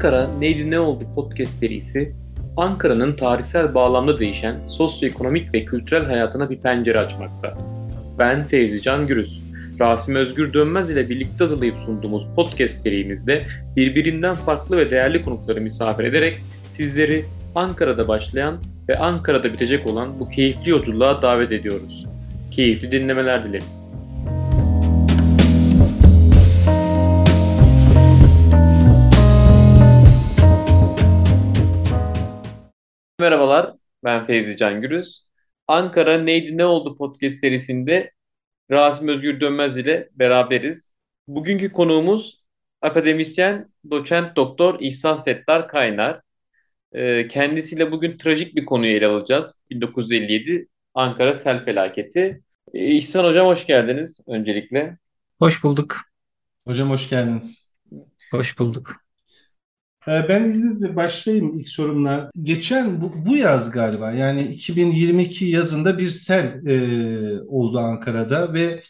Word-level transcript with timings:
Ankara 0.00 0.30
Neydi 0.38 0.70
Ne 0.70 0.80
Oldu 0.80 1.04
podcast 1.14 1.52
serisi, 1.52 2.12
Ankara'nın 2.56 3.16
tarihsel 3.16 3.74
bağlamda 3.74 4.18
değişen 4.18 4.66
sosyoekonomik 4.66 5.54
ve 5.54 5.64
kültürel 5.64 6.04
hayatına 6.04 6.50
bir 6.50 6.58
pencere 6.58 6.98
açmakta. 6.98 7.58
Ben 8.18 8.48
Teyzi 8.48 8.82
Can 8.82 9.06
Gürüz. 9.06 9.42
Rasim 9.80 10.14
Özgür 10.14 10.52
Dönmez 10.52 10.90
ile 10.90 11.08
birlikte 11.08 11.44
hazırlayıp 11.44 11.74
sunduğumuz 11.86 12.26
podcast 12.36 12.74
serimizde 12.74 13.46
birbirinden 13.76 14.34
farklı 14.34 14.76
ve 14.76 14.90
değerli 14.90 15.24
konukları 15.24 15.60
misafir 15.60 16.04
ederek 16.04 16.34
sizleri 16.72 17.24
Ankara'da 17.54 18.08
başlayan 18.08 18.56
ve 18.88 18.98
Ankara'da 18.98 19.52
bitecek 19.52 19.86
olan 19.86 20.20
bu 20.20 20.30
keyifli 20.30 20.70
yolculuğa 20.70 21.22
davet 21.22 21.52
ediyoruz. 21.52 22.06
Keyifli 22.50 22.92
dinlemeler 22.92 23.44
dileriz. 23.44 23.89
Merhabalar, 33.20 33.74
ben 34.04 34.26
Fevzi 34.26 34.56
Can 34.56 34.80
Gürüz. 34.80 35.26
Ankara 35.68 36.18
Neydi 36.18 36.58
Ne 36.58 36.64
Oldu 36.64 36.96
podcast 36.96 37.38
serisinde 37.38 38.10
Rasim 38.70 39.08
Özgür 39.08 39.40
Dönmez 39.40 39.76
ile 39.76 40.08
beraberiz. 40.12 40.92
Bugünkü 41.28 41.72
konuğumuz 41.72 42.42
akademisyen, 42.80 43.68
doçent 43.90 44.36
doktor 44.36 44.80
İhsan 44.80 45.18
Settar 45.18 45.68
Kaynar. 45.68 46.20
Ee, 46.92 47.28
kendisiyle 47.28 47.92
bugün 47.92 48.16
trajik 48.18 48.56
bir 48.56 48.64
konuyu 48.64 48.92
ele 48.92 49.06
alacağız. 49.06 49.54
1957 49.70 50.66
Ankara 50.94 51.34
sel 51.34 51.64
felaketi. 51.64 52.42
Ee, 52.74 52.86
İhsan 52.86 53.24
Hocam 53.24 53.46
hoş 53.46 53.66
geldiniz 53.66 54.18
öncelikle. 54.26 54.98
Hoş 55.38 55.64
bulduk. 55.64 55.96
Hocam 56.66 56.90
hoş 56.90 57.10
geldiniz. 57.10 57.72
Hoş 58.30 58.58
bulduk. 58.58 59.09
Ee, 60.08 60.28
ben 60.28 60.44
izninizle 60.44 60.96
başlayayım 60.96 61.58
ilk 61.58 61.68
sorumla. 61.68 62.30
Geçen 62.42 63.00
bu, 63.02 63.26
bu 63.26 63.36
yaz 63.36 63.70
galiba 63.70 64.12
yani 64.12 64.42
2022 64.42 65.44
yazında 65.44 65.98
bir 65.98 66.08
sel 66.08 66.66
e, 66.66 67.42
oldu 67.42 67.78
Ankara'da 67.78 68.54
ve 68.54 68.82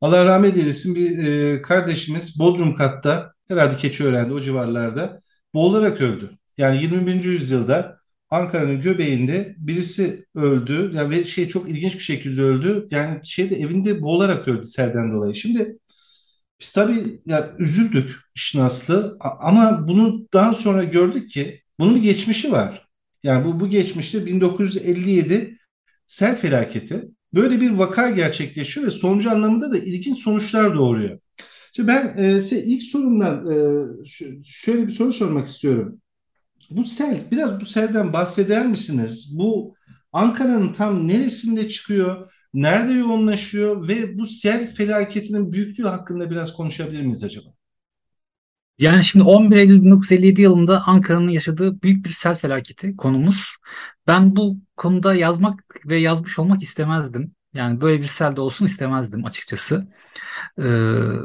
Allah 0.00 0.24
rahmet 0.24 0.56
eylesin 0.56 0.94
bir 0.94 1.26
e, 1.26 1.62
kardeşimiz 1.62 2.40
Bodrum 2.40 2.74
katta 2.76 3.32
herhalde 3.48 3.76
Keçiören'de 3.76 4.34
o 4.34 4.40
civarlarda 4.40 5.20
boğularak 5.54 6.00
öldü. 6.00 6.38
Yani 6.58 6.82
21. 6.82 7.24
yüzyılda 7.24 7.98
Ankara'nın 8.30 8.80
göbeğinde 8.82 9.54
birisi 9.58 10.26
öldü 10.34 10.90
ya 10.94 11.10
ve 11.10 11.24
şey 11.24 11.48
çok 11.48 11.68
ilginç 11.70 11.94
bir 11.94 12.00
şekilde 12.04 12.42
öldü. 12.42 12.86
Yani 12.90 13.20
şeyde 13.24 13.56
evinde 13.56 14.02
boğularak 14.02 14.48
öldü 14.48 14.64
selden 14.64 15.12
dolayı. 15.12 15.34
Şimdi 15.34 15.78
biz 16.60 16.72
tabii 16.72 17.20
ya 17.26 17.54
üzüldük 17.58 18.16
işin 18.34 18.60
aslı 18.60 19.16
ama 19.20 19.88
bunu 19.88 20.28
daha 20.32 20.54
sonra 20.54 20.84
gördük 20.84 21.30
ki 21.30 21.62
bunun 21.78 21.94
bir 21.94 22.02
geçmişi 22.02 22.52
var. 22.52 22.88
Yani 23.22 23.44
bu, 23.44 23.60
bu 23.60 23.68
geçmişte 23.70 24.26
1957 24.26 25.58
sel 26.06 26.36
felaketi 26.36 27.02
böyle 27.34 27.60
bir 27.60 27.70
vaka 27.70 28.10
gerçekleşiyor 28.10 28.86
ve 28.86 28.90
sonucu 28.90 29.30
anlamında 29.30 29.72
da 29.72 29.78
ilginç 29.78 30.18
sonuçlar 30.22 30.74
doğuruyor. 30.74 31.18
Şimdi 31.76 31.88
ben 31.88 32.18
e, 32.18 32.40
size 32.40 32.62
ilk 32.62 32.82
sorumdan 32.82 33.50
e, 33.50 33.84
şöyle 34.44 34.86
bir 34.86 34.92
soru 34.92 35.12
sormak 35.12 35.48
istiyorum. 35.48 36.00
Bu 36.70 36.84
sel, 36.84 37.20
biraz 37.30 37.60
bu 37.60 37.66
selden 37.66 38.12
bahseder 38.12 38.66
misiniz? 38.66 39.32
Bu 39.38 39.74
Ankara'nın 40.12 40.72
tam 40.72 41.08
neresinde 41.08 41.68
çıkıyor? 41.68 42.32
Nerede 42.54 42.92
yoğunlaşıyor 42.92 43.88
ve 43.88 44.18
bu 44.18 44.26
sel 44.26 44.74
felaketinin 44.74 45.52
büyüklüğü 45.52 45.84
hakkında 45.84 46.30
biraz 46.30 46.52
konuşabilir 46.52 47.02
miyiz 47.02 47.24
acaba? 47.24 47.48
Yani 48.78 49.04
şimdi 49.04 49.24
11 49.24 49.56
Eylül 49.56 49.82
1957 49.82 50.42
yılında 50.42 50.82
Ankara'nın 50.86 51.28
yaşadığı 51.28 51.82
büyük 51.82 52.04
bir 52.04 52.10
sel 52.10 52.34
felaketi 52.34 52.96
konumuz. 52.96 53.56
Ben 54.06 54.36
bu 54.36 54.56
konuda 54.76 55.14
yazmak 55.14 55.64
ve 55.86 55.96
yazmış 55.96 56.38
olmak 56.38 56.62
istemezdim. 56.62 57.34
Yani 57.54 57.80
böyle 57.80 58.02
bir 58.02 58.06
selde 58.06 58.40
olsun 58.40 58.66
istemezdim 58.66 59.24
açıkçası. 59.24 59.88
Ee, 60.58 60.64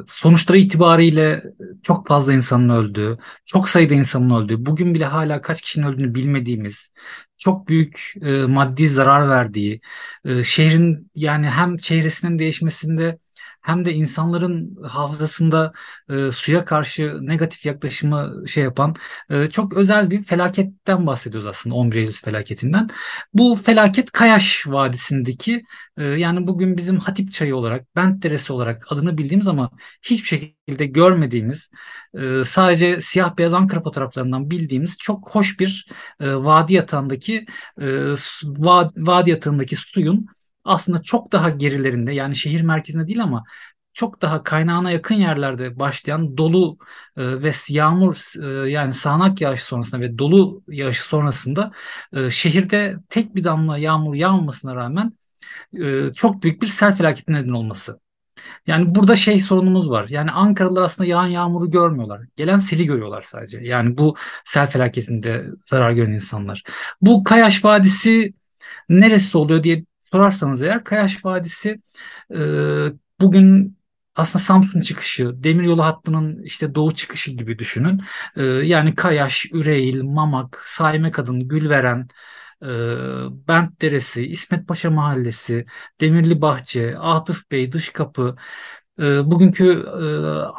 sonuçları 0.07 0.57
itibariyle 0.57 1.44
çok 1.83 2.07
fazla 2.07 2.33
insanın 2.33 2.69
öldüğü, 2.69 3.16
çok 3.45 3.69
sayıda 3.69 3.94
insanın 3.94 4.44
öldüğü, 4.44 4.66
bugün 4.66 4.94
bile 4.94 5.06
hala 5.06 5.41
kaç 5.41 5.62
kişinin 5.62 5.85
öldüğünü 5.85 6.16
bilmediğimiz, 6.16 6.91
çok 7.44 7.68
büyük 7.68 8.14
e, 8.22 8.31
maddi 8.46 8.90
zarar 8.90 9.30
verdiği, 9.30 9.81
e, 10.26 10.44
şehrin 10.44 11.12
yani 11.16 11.50
hem 11.50 11.78
çehresinin 11.78 12.40
değişmesinde 12.40 13.20
hem 13.63 13.85
de 13.85 13.94
insanların 13.94 14.84
hafızasında 14.84 15.74
e, 16.09 16.31
suya 16.31 16.66
karşı 16.66 17.18
negatif 17.22 17.66
yaklaşımı 17.66 18.47
şey 18.47 18.63
yapan 18.63 18.96
e, 19.29 19.47
çok 19.47 19.74
özel 19.74 20.12
bir 20.12 20.24
felaketten 20.24 21.07
bahsediyoruz 21.07 21.47
aslında 21.50 21.75
11 21.75 21.96
Eylül 21.96 22.12
felaketinden. 22.12 22.90
Bu 23.34 23.56
felaket 23.56 24.12
Kayaş 24.12 24.68
Vadisi'ndeki 24.68 25.63
e, 25.97 26.03
yani 26.03 26.47
bugün 26.47 26.78
bizim 26.78 27.00
Hatip 27.00 27.31
Çayı 27.31 27.56
olarak, 27.56 27.96
Bent 27.96 28.24
Deresi 28.24 28.53
olarak 28.53 28.91
adını 28.91 29.18
bildiğimiz 29.18 29.47
ama 29.47 29.72
hiçbir 30.01 30.28
şekilde 30.28 30.85
görmediğimiz 30.85 31.72
e, 32.13 32.44
sadece 32.45 33.01
siyah 33.01 33.38
beyaz 33.38 33.53
Ankara 33.53 33.81
fotoğraflarından 33.81 34.50
bildiğimiz 34.50 34.97
çok 34.97 35.30
hoş 35.30 35.59
bir 35.59 35.88
e, 36.19 36.35
vadi 36.35 36.74
yatağındaki 36.74 37.45
e, 37.81 37.85
vadi 38.97 39.30
yatağındaki 39.30 39.75
suyun 39.75 40.28
aslında 40.66 41.01
çok 41.01 41.31
daha 41.31 41.50
gerilerinde 41.50 42.13
yani 42.13 42.35
şehir 42.35 42.62
merkezinde 42.62 43.07
değil 43.07 43.24
ama 43.24 43.44
çok 43.94 44.22
daha 44.22 44.44
kaynağına 44.44 44.91
yakın 44.91 45.16
yerlerde 45.16 45.79
başlayan 45.79 46.38
dolu 46.38 46.78
e, 47.18 47.41
ve 47.44 47.51
yağmur 47.69 48.16
e, 48.44 48.69
yani 48.69 48.94
sağanak 48.94 49.41
yağış 49.41 49.63
sonrasında 49.63 50.01
ve 50.01 50.18
dolu 50.18 50.63
yağış 50.68 51.01
sonrasında 51.01 51.72
e, 52.13 52.31
şehirde 52.31 52.97
tek 53.09 53.35
bir 53.35 53.44
damla 53.44 53.78
yağmur 53.78 54.16
yağmamasına 54.16 54.75
rağmen 54.75 55.13
e, 55.84 56.13
çok 56.13 56.44
büyük 56.44 56.62
bir 56.62 56.68
sel 56.68 56.95
felaketi 56.95 57.34
neden 57.34 57.50
olması. 57.50 58.00
Yani 58.68 58.95
burada 58.95 59.16
şey 59.16 59.40
sorunumuz 59.40 59.90
var. 59.90 60.07
Yani 60.09 60.31
Ankaralılar 60.31 60.81
aslında 60.81 61.09
yağan 61.09 61.28
yağmuru 61.28 61.72
görmüyorlar. 61.72 62.22
Gelen 62.35 62.59
seli 62.59 62.85
görüyorlar 62.85 63.22
sadece. 63.22 63.59
Yani 63.59 63.97
bu 63.97 64.16
sel 64.45 64.69
felaketinde 64.69 65.45
zarar 65.66 65.91
gören 65.91 66.12
insanlar. 66.12 66.63
Bu 67.01 67.24
Kayaş 67.24 67.66
Vadisi 67.66 68.34
neresi 68.90 69.38
oluyor 69.38 69.63
diye 69.63 69.85
sorarsanız 70.13 70.62
eğer 70.62 70.84
Kayaş 70.84 71.25
Vadisi 71.25 71.81
e, 72.35 72.40
bugün 73.22 73.78
aslında 74.16 74.44
Samsun 74.44 74.81
çıkışı, 74.81 75.44
demiryolu 75.44 75.84
hattının 75.84 76.44
işte 76.44 76.75
doğu 76.75 76.94
çıkışı 76.94 77.31
gibi 77.31 77.59
düşünün. 77.59 78.01
E, 78.35 78.44
yani 78.44 78.96
Kayaş, 78.96 79.46
Üreil, 79.53 80.03
Mamak, 80.03 80.63
Saime 80.66 81.12
Kadın, 81.12 81.47
Gülveren, 81.47 82.07
e, 82.62 82.68
Bent 83.47 83.81
Deresi, 83.81 84.28
İsmet 84.28 84.68
Paşa 84.68 84.91
Mahallesi, 84.91 85.66
Demirli 86.01 86.41
Bahçe, 86.41 86.97
Atıf 86.97 87.51
Bey, 87.51 87.72
Dış 87.72 87.90
Kapı, 87.90 88.35
e, 89.00 89.31
bugünkü 89.31 89.85
e, 90.01 90.06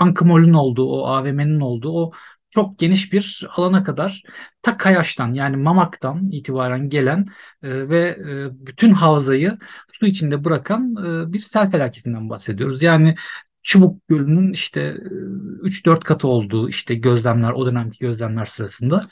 Ankı 0.03 0.25
olduğu, 0.53 0.87
o 0.91 1.07
AVM'nin 1.07 1.61
olduğu 1.61 1.93
o 1.93 2.13
çok 2.55 2.79
geniş 2.79 3.13
bir 3.13 3.47
alana 3.57 3.85
kadar 3.85 4.23
ta 4.63 4.77
Kayaş'tan 4.77 5.33
yani 5.33 5.57
Mamak'tan 5.57 6.31
itibaren 6.31 6.89
gelen 6.89 7.27
e, 7.63 7.89
ve 7.89 8.01
e, 8.01 8.67
bütün 8.67 8.93
havzayı 8.93 9.59
su 9.93 10.07
içinde 10.07 10.45
bırakan 10.45 10.95
e, 10.97 11.33
bir 11.33 11.39
sel 11.39 11.71
felaketinden 11.71 12.31
bahsediyoruz. 12.31 12.83
Yani 12.83 13.15
Çubuk 13.63 14.09
Gölü'nün 14.09 14.53
işte 14.53 14.97
3-4 15.63 15.97
e, 15.97 16.01
katı 16.01 16.29
olduğu 16.29 16.69
işte 16.69 16.95
gözlemler 16.95 17.51
o 17.53 17.67
dönemki 17.67 17.99
gözlemler 17.99 18.47
sırasında. 18.47 19.07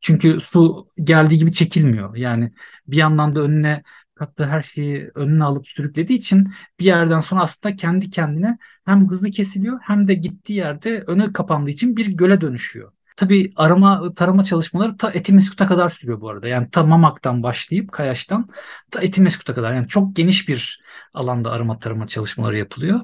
Çünkü 0.00 0.38
su 0.42 0.88
geldiği 1.04 1.38
gibi 1.38 1.52
çekilmiyor. 1.52 2.16
Yani 2.16 2.50
bir 2.86 2.96
yandan 2.96 3.36
da 3.36 3.40
önüne 3.40 3.82
kattığı 4.14 4.46
her 4.46 4.62
şeyi 4.62 5.10
önüne 5.14 5.44
alıp 5.44 5.68
sürüklediği 5.68 6.18
için 6.18 6.48
bir 6.80 6.84
yerden 6.84 7.20
sonra 7.20 7.40
aslında 7.42 7.76
kendi 7.76 8.10
kendine 8.10 8.58
hem 8.84 9.08
hızlı 9.10 9.30
kesiliyor 9.30 9.78
hem 9.82 10.08
de 10.08 10.14
gittiği 10.14 10.52
yerde 10.52 11.04
önü 11.06 11.32
kapandığı 11.32 11.70
için 11.70 11.96
bir 11.96 12.06
göle 12.06 12.40
dönüşüyor. 12.40 12.92
Tabii 13.16 13.52
arama 13.56 14.14
tarama 14.14 14.42
çalışmaları 14.44 14.96
ta 14.96 15.10
Etimeskut'a 15.10 15.66
kadar 15.66 15.88
sürüyor 15.88 16.20
bu 16.20 16.30
arada. 16.30 16.48
Yani 16.48 16.70
ta 16.70 16.84
Mamak'tan 16.84 17.42
başlayıp 17.42 17.92
Kayaş'tan 17.92 18.48
ta 18.90 19.00
Etimeskut'a 19.00 19.54
kadar. 19.54 19.74
Yani 19.74 19.88
çok 19.88 20.16
geniş 20.16 20.48
bir 20.48 20.82
alanda 21.14 21.50
arama 21.50 21.78
tarama 21.78 22.06
çalışmaları 22.06 22.58
yapılıyor. 22.58 23.00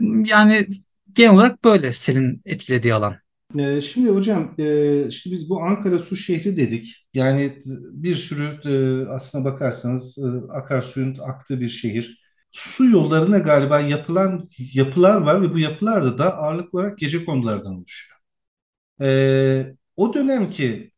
Yani 0.00 0.68
genel 1.12 1.34
olarak 1.34 1.64
böyle 1.64 1.92
senin 1.92 2.42
etkilediği 2.44 2.94
alan. 2.94 3.16
Ee, 3.58 3.80
şimdi 3.80 4.08
hocam, 4.10 4.54
e, 4.58 5.10
şimdi 5.10 5.34
biz 5.36 5.50
bu 5.50 5.62
Ankara 5.62 5.98
su 5.98 6.16
şehri 6.16 6.56
dedik. 6.56 7.06
Yani 7.14 7.58
bir 7.92 8.16
sürü 8.16 8.60
e, 8.64 9.06
aslına 9.10 9.44
bakarsanız 9.44 10.18
e, 10.18 10.52
akarsuyun 10.52 11.18
aktığı 11.18 11.60
bir 11.60 11.68
şehir. 11.68 12.20
Su 12.52 12.84
yollarına 12.90 13.38
galiba 13.38 13.80
yapılan 13.80 14.48
yapılar 14.74 15.20
var 15.20 15.42
ve 15.42 15.54
bu 15.54 15.58
yapılar 15.58 16.18
da 16.18 16.36
ağırlık 16.36 16.74
olarak 16.74 16.98
gece 16.98 17.24
konulardan 17.24 17.74
oluşuyor. 17.74 18.16
O 19.96 20.14
dönemki 20.14 20.92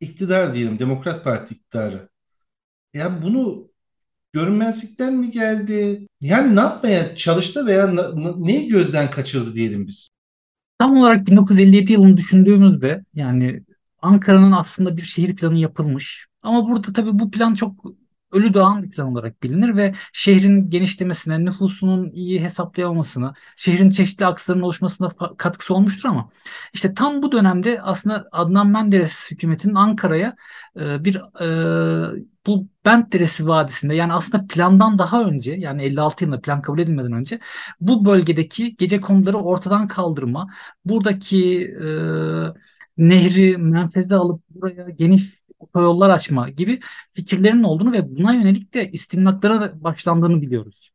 iktidar 0.00 0.54
diyelim, 0.54 0.78
Demokrat 0.78 1.24
Parti 1.24 1.54
iktidarı. 1.54 2.08
Yani 2.94 3.22
bunu 3.22 3.70
görünmezlikten 4.32 5.14
mi 5.16 5.30
geldi? 5.30 6.08
Yani 6.20 6.56
ne 6.56 6.60
yapmaya 6.60 7.16
çalıştı 7.16 7.66
veya 7.66 7.86
neyi 8.36 8.68
gözden 8.68 9.10
kaçırdı 9.10 9.54
diyelim 9.54 9.86
biz? 9.86 10.09
Tam 10.80 10.96
olarak 10.96 11.26
1957 11.26 11.92
yılını 11.92 12.16
düşündüğümüzde 12.16 13.04
yani 13.14 13.62
Ankara'nın 14.02 14.52
aslında 14.52 14.96
bir 14.96 15.02
şehir 15.02 15.36
planı 15.36 15.58
yapılmış. 15.58 16.26
Ama 16.42 16.68
burada 16.68 16.92
tabii 16.92 17.18
bu 17.18 17.30
plan 17.30 17.54
çok 17.54 17.84
ölü 18.32 18.54
doğan 18.54 18.82
bir 18.82 18.90
plan 18.90 19.08
olarak 19.12 19.42
bilinir 19.42 19.76
ve 19.76 19.94
şehrin 20.12 20.70
genişlemesine, 20.70 21.44
nüfusunun 21.44 22.10
iyi 22.10 22.40
hesaplayamamasına, 22.42 23.34
şehrin 23.56 23.90
çeşitli 23.90 24.26
aksların 24.26 24.60
oluşmasına 24.60 25.10
katkısı 25.38 25.74
olmuştur 25.74 26.08
ama 26.08 26.28
işte 26.72 26.94
tam 26.94 27.22
bu 27.22 27.32
dönemde 27.32 27.82
aslında 27.82 28.28
Adnan 28.32 28.66
Menderes 28.68 29.30
hükümetinin 29.30 29.74
Ankara'ya 29.74 30.36
e, 30.80 31.04
bir 31.04 31.16
e, 31.40 32.30
bu 32.46 32.68
Bent 32.84 33.12
Deresi 33.12 33.48
Vadisi'nde 33.48 33.94
yani 33.94 34.12
aslında 34.12 34.46
plandan 34.46 34.98
daha 34.98 35.24
önce 35.24 35.52
yani 35.52 35.82
56 35.82 36.24
yılında 36.24 36.40
plan 36.40 36.62
kabul 36.62 36.78
edilmeden 36.78 37.12
önce 37.12 37.40
bu 37.80 38.04
bölgedeki 38.04 38.76
gece 38.76 39.00
konuları 39.00 39.36
ortadan 39.36 39.88
kaldırma, 39.88 40.50
buradaki 40.84 41.64
e, 41.64 41.86
nehri 42.96 43.56
menfeze 43.58 44.16
alıp 44.16 44.42
buraya 44.50 44.90
geniş 44.90 45.39
otoyollar 45.60 46.10
açma 46.10 46.48
gibi 46.48 46.80
fikirlerinin 47.12 47.62
olduğunu 47.62 47.92
ve 47.92 48.16
buna 48.16 48.32
yönelik 48.34 48.74
de 48.74 48.90
istimlaklara 48.90 49.82
başlandığını 49.84 50.42
biliyoruz. 50.42 50.90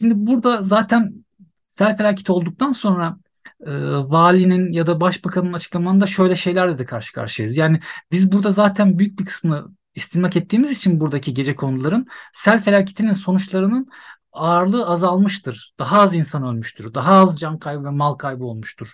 Şimdi 0.00 0.14
burada 0.16 0.62
zaten 0.62 1.24
sel 1.68 1.96
felaketi 1.96 2.32
olduktan 2.32 2.72
sonra 2.72 3.18
e, 3.66 3.72
valinin 3.96 4.72
ya 4.72 4.86
da 4.86 5.00
başbakanın 5.00 5.52
açıklamanında 5.52 6.06
şöyle 6.06 6.36
şeylerle 6.36 6.78
de 6.78 6.84
karşı 6.86 7.12
karşıyayız. 7.12 7.56
Yani 7.56 7.80
biz 8.12 8.32
burada 8.32 8.52
zaten 8.52 8.98
büyük 8.98 9.18
bir 9.18 9.24
kısmını 9.24 9.66
istimlak 9.94 10.36
ettiğimiz 10.36 10.70
için 10.70 11.00
buradaki 11.00 11.34
gece 11.34 11.56
konuların 11.56 12.06
sel 12.32 12.62
felaketinin 12.62 13.12
sonuçlarının 13.12 13.88
ağırlığı 14.32 14.86
azalmıştır. 14.86 15.74
Daha 15.78 16.00
az 16.00 16.14
insan 16.14 16.42
ölmüştür. 16.46 16.94
Daha 16.94 17.14
az 17.14 17.40
can 17.40 17.58
kaybı 17.58 17.84
ve 17.84 17.90
mal 17.90 18.14
kaybı 18.14 18.44
olmuştur. 18.44 18.92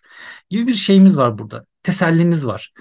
Gibi 0.51 0.67
bir 0.67 0.75
şeyimiz 0.75 1.17
var 1.17 1.39
burada. 1.39 1.65
Tesellimiz 1.83 2.47
var. 2.47 2.73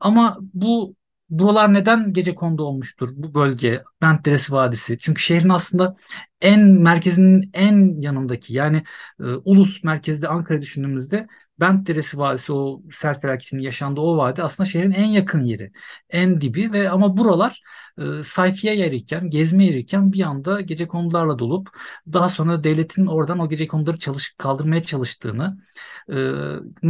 Ama 0.00 0.38
bu 0.40 0.94
buralar 1.30 1.74
neden 1.74 2.12
gece 2.12 2.34
kondu 2.34 2.64
olmuştur 2.64 3.08
bu 3.14 3.34
bölge 3.34 3.82
Bentderesi 4.02 4.52
Vadisi? 4.52 4.98
Çünkü 4.98 5.22
şehrin 5.22 5.48
aslında 5.48 5.96
en 6.40 6.60
merkezinin 6.60 7.50
en 7.54 8.00
yanındaki 8.00 8.54
yani 8.54 8.82
e, 9.20 9.24
ulus 9.24 9.84
merkezde 9.84 10.28
Ankara 10.28 10.62
düşündüğümüzde 10.62 11.26
Bentderesi 11.60 12.18
Vadisi 12.18 12.52
o 12.52 12.82
sel 12.92 13.20
felaketinin 13.20 13.62
yaşandığı 13.62 14.00
o 14.00 14.16
vadi 14.16 14.42
aslında 14.42 14.68
şehrin 14.68 14.92
en 14.92 15.06
yakın 15.06 15.44
yeri, 15.44 15.72
en 16.10 16.40
dibi 16.40 16.72
ve 16.72 16.90
ama 16.90 17.16
buralar 17.16 17.62
e, 17.98 18.22
sayfiye 18.24 18.76
yeriyken, 18.76 19.30
gezme 19.30 19.64
yeriyken 19.64 20.12
bir 20.12 20.22
anda 20.22 20.60
gece 20.60 20.88
konularla 20.88 21.38
dolup 21.38 21.68
daha 22.12 22.28
sonra 22.28 22.64
devletin 22.64 23.06
oradan 23.06 23.38
o 23.38 23.48
gece 23.48 23.66
konuları 23.66 23.98
çalış, 23.98 24.34
kaldırmaya 24.38 24.82
çalıştığını 24.82 25.58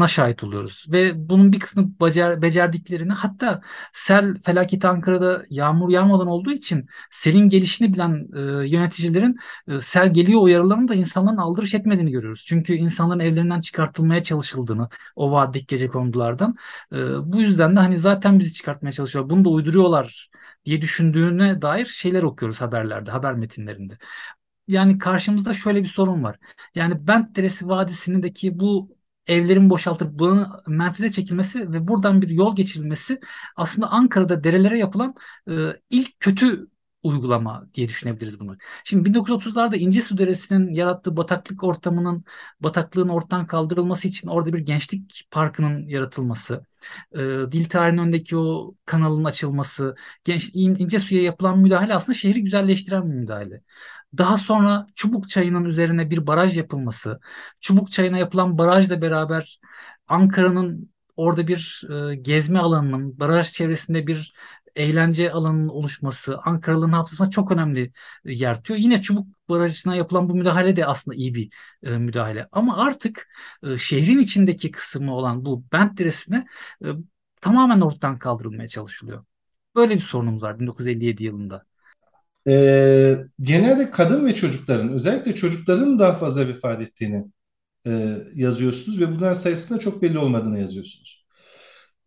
e, 0.02 0.06
şahit 0.08 0.44
oluyoruz. 0.44 0.86
Ve 0.88 1.28
bunun 1.28 1.52
bir 1.52 1.60
kısmı 1.60 2.00
becer, 2.00 2.42
becerdiklerini 2.42 3.12
hatta 3.12 3.60
sel 3.92 4.34
felaketi 4.42 4.88
Ankara'da 4.88 5.42
yağmur 5.50 5.90
yağmadan 5.90 6.26
olduğu 6.26 6.52
için 6.52 6.86
selin 7.10 7.48
gelişini 7.48 7.92
bilen 7.94 8.28
e, 8.36 8.68
yöneticilerin 8.68 9.36
e, 9.68 9.80
sel 9.80 10.12
geliyor 10.14 10.40
uyarılarını 10.42 10.88
da 10.88 10.94
insanların 10.94 11.36
aldırış 11.36 11.74
etmediğini 11.74 12.10
görüyoruz. 12.10 12.44
Çünkü 12.46 12.74
insanların 12.74 13.20
evlerinden 13.20 13.60
çıkartılmaya 13.60 14.22
çalışıldığını 14.22 14.88
o 15.16 15.32
vadideki 15.32 15.66
gece 15.66 15.88
kondulardan. 15.88 16.56
E, 16.92 16.96
bu 17.32 17.40
yüzden 17.40 17.76
de 17.76 17.80
hani 17.80 17.98
zaten 17.98 18.38
bizi 18.38 18.52
çıkartmaya 18.52 18.92
çalışıyor. 18.92 19.30
Bunu 19.30 19.44
da 19.44 19.48
uyduruyorlar 19.48 20.30
diye 20.66 20.82
düşündüğüne 20.82 21.62
dair 21.62 21.86
şeyler 21.86 22.22
okuyoruz 22.22 22.60
haberlerde, 22.60 23.10
haber 23.10 23.34
metinlerinde. 23.34 23.98
Yani 24.68 24.98
karşımızda 24.98 25.54
şöyle 25.54 25.82
bir 25.82 25.88
sorun 25.88 26.24
var. 26.24 26.38
Yani 26.74 27.06
Bent 27.06 27.36
Deresi 27.36 27.68
Vadisi'ndeki 27.68 28.60
bu 28.60 28.96
evlerin 29.26 29.70
boşaltılıp 29.70 30.18
bunun 30.18 30.48
menfize 30.66 31.10
çekilmesi 31.10 31.72
ve 31.72 31.88
buradan 31.88 32.22
bir 32.22 32.28
yol 32.28 32.56
geçirilmesi 32.56 33.20
aslında 33.56 33.90
Ankara'da 33.90 34.44
derelere 34.44 34.78
yapılan 34.78 35.14
e, 35.50 35.52
ilk 35.90 36.20
kötü 36.20 36.68
uygulama 37.04 37.66
diye 37.74 37.88
düşünebiliriz 37.88 38.40
bunu. 38.40 38.56
Şimdi 38.84 39.08
1930'larda 39.08 39.76
İncesu 39.76 40.18
Deresi'nin 40.18 40.72
yarattığı 40.74 41.16
bataklık 41.16 41.64
ortamının 41.64 42.24
bataklığın 42.60 43.08
ortadan 43.08 43.46
kaldırılması 43.46 44.08
için 44.08 44.28
orada 44.28 44.52
bir 44.52 44.58
gençlik 44.58 45.28
parkının 45.30 45.88
yaratılması, 45.88 46.66
e, 47.12 47.18
dil 47.52 47.64
tarihinin 47.64 48.02
önündeki 48.02 48.36
o 48.36 48.74
kanalın 48.86 49.24
açılması, 49.24 49.94
genç 50.24 50.50
İncesu'ya 50.54 51.22
yapılan 51.22 51.58
müdahale 51.58 51.94
aslında 51.94 52.18
şehri 52.18 52.42
güzelleştiren 52.44 53.10
bir 53.10 53.14
müdahale. 53.14 53.62
Daha 54.18 54.38
sonra 54.38 54.86
Çubuk 54.94 55.28
Çayı'nın 55.28 55.64
üzerine 55.64 56.10
bir 56.10 56.26
baraj 56.26 56.56
yapılması, 56.56 57.20
Çubuk 57.60 57.90
Çayı'na 57.90 58.18
yapılan 58.18 58.58
barajla 58.58 59.02
beraber 59.02 59.60
Ankara'nın 60.08 60.90
orada 61.16 61.48
bir 61.48 61.82
e, 62.12 62.14
gezme 62.14 62.58
alanının, 62.58 63.18
baraj 63.20 63.52
çevresinde 63.52 64.06
bir 64.06 64.34
eğlence 64.76 65.32
alanının 65.32 65.68
oluşması 65.68 66.38
Ankaralı'nın 66.38 66.92
hafızasına 66.92 67.30
çok 67.30 67.52
önemli 67.52 67.92
e, 68.24 68.32
yer 68.32 68.56
tutuyor. 68.56 68.80
Yine 68.80 69.00
Çubuk 69.00 69.26
Barajı'na 69.48 69.96
yapılan 69.96 70.28
bu 70.28 70.34
müdahale 70.34 70.76
de 70.76 70.86
aslında 70.86 71.16
iyi 71.16 71.34
bir 71.34 71.50
e, 71.82 71.98
müdahale. 71.98 72.48
Ama 72.52 72.76
artık 72.76 73.28
e, 73.62 73.78
şehrin 73.78 74.18
içindeki 74.18 74.70
kısmı 74.70 75.14
olan 75.14 75.44
bu 75.44 75.64
Bent 75.72 75.98
Deresi'ne 75.98 76.46
e, 76.84 76.88
tamamen 77.40 77.80
ortadan 77.80 78.18
kaldırılmaya 78.18 78.68
çalışılıyor. 78.68 79.24
Böyle 79.74 79.94
bir 79.94 80.00
sorunumuz 80.00 80.42
var 80.42 80.60
1957 80.60 81.24
yılında. 81.24 81.64
Ee, 82.48 83.16
genelde 83.40 83.90
kadın 83.90 84.26
ve 84.26 84.34
çocukların, 84.34 84.92
özellikle 84.92 85.34
çocukların 85.34 85.98
daha 85.98 86.12
fazla 86.12 86.48
vefat 86.48 86.82
ettiğini 86.82 87.24
e, 87.86 88.18
yazıyorsunuz 88.34 89.00
ve 89.00 89.10
bunların 89.10 89.32
sayısında 89.32 89.78
çok 89.78 90.02
belli 90.02 90.18
olmadığını 90.18 90.60
yazıyorsunuz. 90.60 91.24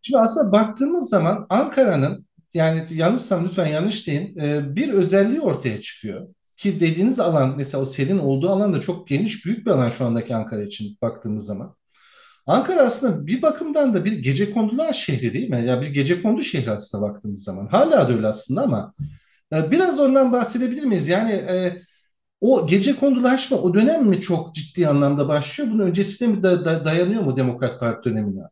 Şimdi 0.02 0.18
aslında 0.18 0.52
baktığımız 0.52 1.08
zaman 1.08 1.46
Ankara'nın 1.50 2.27
yani 2.54 2.84
yanlışsam 2.90 3.44
lütfen 3.48 3.66
yanlış 3.66 4.06
deyin. 4.06 4.38
E, 4.38 4.76
bir 4.76 4.92
özelliği 4.92 5.40
ortaya 5.40 5.80
çıkıyor. 5.80 6.28
Ki 6.56 6.80
dediğiniz 6.80 7.20
alan 7.20 7.54
mesela 7.56 7.82
o 7.82 7.84
selin 7.84 8.18
olduğu 8.18 8.50
alan 8.50 8.74
da 8.74 8.80
çok 8.80 9.08
geniş 9.08 9.46
büyük 9.46 9.66
bir 9.66 9.70
alan 9.70 9.90
şu 9.90 10.04
andaki 10.04 10.36
Ankara 10.36 10.62
için 10.62 10.98
baktığımız 11.02 11.46
zaman. 11.46 11.76
Ankara 12.46 12.80
aslında 12.80 13.26
bir 13.26 13.42
bakımdan 13.42 13.94
da 13.94 14.04
bir 14.04 14.12
gece 14.12 14.50
kondular 14.52 14.92
şehri 14.92 15.34
değil 15.34 15.50
mi? 15.50 15.56
Ya 15.56 15.62
yani 15.62 15.82
bir 15.82 15.90
gece 15.94 16.22
kondu 16.22 16.42
şehri 16.42 16.70
aslında 16.70 17.08
baktığımız 17.08 17.44
zaman. 17.44 17.66
Hala 17.66 18.08
da 18.08 18.12
öyle 18.14 18.26
aslında 18.26 18.62
ama 18.62 18.94
e, 19.52 19.70
biraz 19.70 20.00
ondan 20.00 20.32
bahsedebilir 20.32 20.84
miyiz? 20.84 21.08
Yani 21.08 21.32
e, 21.32 21.82
o 22.40 22.66
gece 22.66 22.96
kondulaşma 22.96 23.56
o 23.58 23.74
dönem 23.74 24.06
mi 24.06 24.20
çok 24.20 24.54
ciddi 24.54 24.88
anlamda 24.88 25.28
başlıyor? 25.28 25.70
Bunun 25.72 25.86
öncesine 25.86 26.28
mi 26.28 26.42
da, 26.42 26.64
da, 26.64 26.84
dayanıyor 26.84 27.22
mu 27.22 27.36
Demokrat 27.36 27.80
Parti 27.80 28.10
dönemine? 28.10 28.42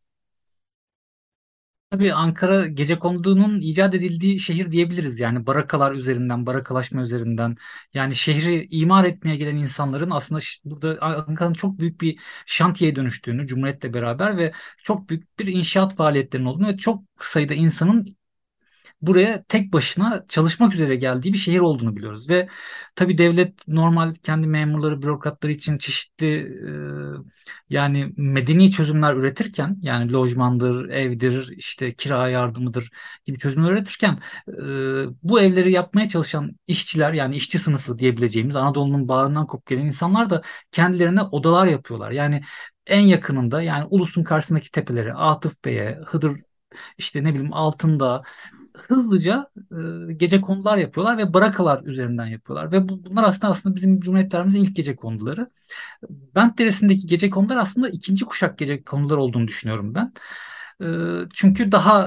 Tabii 1.91 2.13
Ankara 2.15 2.67
gecekonduğunun 2.67 3.61
icat 3.61 3.95
edildiği 3.95 4.41
şehir 4.41 4.71
diyebiliriz. 4.71 5.21
Yani 5.21 5.47
barakalar 5.47 5.93
üzerinden, 5.93 6.47
barakalaşma 6.47 7.03
üzerinden. 7.03 7.57
Yani 7.95 8.15
şehri 8.15 8.69
imar 8.71 9.05
etmeye 9.05 9.37
gelen 9.37 9.57
insanların 9.57 10.11
aslında 10.11 10.41
burada 10.65 10.99
Ankara'nın 11.01 11.55
çok 11.55 11.79
büyük 11.79 12.01
bir 12.01 12.19
şantiyeye 12.47 12.97
dönüştüğünü 12.97 13.47
Cumhuriyet'le 13.47 13.95
beraber 13.95 14.37
ve 14.37 14.53
çok 14.83 15.09
büyük 15.09 15.39
bir 15.39 15.47
inşaat 15.47 15.97
faaliyetlerinin 15.97 16.47
olduğunu 16.49 16.69
ve 16.69 16.77
çok 16.77 17.03
sayıda 17.21 17.55
insanın 17.55 18.16
buraya 19.07 19.45
tek 19.45 19.73
başına 19.73 20.25
çalışmak 20.29 20.75
üzere 20.75 20.97
geldiği 20.97 21.33
bir 21.33 21.39
şehir 21.39 21.59
olduğunu 21.61 21.97
biliyoruz. 21.97 22.29
Ve 22.29 22.49
tabii 22.97 23.19
devlet 23.19 23.69
normal 23.69 24.15
kendi 24.15 24.47
memurları, 24.47 25.03
bürokratları 25.03 25.53
için 25.53 25.79
çeşitli 25.79 26.27
e, 26.69 26.71
yani 27.71 28.13
medeni 28.17 28.71
çözümler 28.71 29.15
üretirken 29.15 29.79
yani 29.83 30.13
lojmandır, 30.13 30.89
evdir, 30.89 31.53
işte 31.57 31.95
kira 31.95 32.29
yardımıdır 32.29 32.91
gibi 33.25 33.39
çözümler 33.39 33.71
üretirken 33.71 34.19
e, 34.49 34.63
bu 35.23 35.41
evleri 35.41 35.73
yapmaya 35.73 36.09
çalışan 36.09 36.53
işçiler 36.67 37.13
yani 37.13 37.37
işçi 37.37 37.59
sınıfı 37.59 37.99
diyebileceğimiz 37.99 38.57
Anadolu'nun 38.57 39.09
bağrından 39.09 39.47
kopup 39.47 39.67
gelen 39.67 39.87
insanlar 39.87 40.31
da 40.31 40.43
kendilerine 40.73 41.23
odalar 41.23 41.67
yapıyorlar. 41.67 42.11
Yani 42.11 42.43
en 42.87 43.01
yakınında 43.01 43.63
yani 43.63 43.87
ulusun 43.91 44.25
karşısındaki 44.25 44.71
tepelere 44.71 45.13
Atıf 45.13 45.65
Bey'e, 45.65 46.01
Hıdır 46.07 46.37
işte 46.99 47.25
ne 47.25 47.35
bileyim 47.35 47.53
altında 47.53 48.23
hızlıca 48.89 49.51
e, 50.11 50.13
gece 50.13 50.41
konular 50.41 50.77
yapıyorlar 50.77 51.19
ve 51.19 51.35
barakalar 51.35 51.85
üzerinden 51.85 52.27
yapıyorlar. 52.27 52.73
Ve 52.73 52.89
bu, 52.89 53.05
bunlar 53.07 53.25
aslında 53.25 53.49
aslında 53.53 53.77
bizim 53.77 54.01
Cumhuriyet 54.01 54.31
tarihimizin 54.31 54.65
ilk 54.65 54.77
gece 54.77 54.97
konuları. 54.97 55.51
Bent 56.11 56.59
Deresi'ndeki 56.59 57.07
gece 57.07 57.31
konular 57.31 57.57
aslında 57.57 57.89
ikinci 57.89 58.25
kuşak 58.25 58.59
gece 58.59 58.83
konular 58.83 59.17
olduğunu 59.17 59.49
düşünüyorum 59.49 59.95
ben. 59.95 60.13
E, 60.83 60.87
çünkü 61.35 61.73
daha 61.73 62.03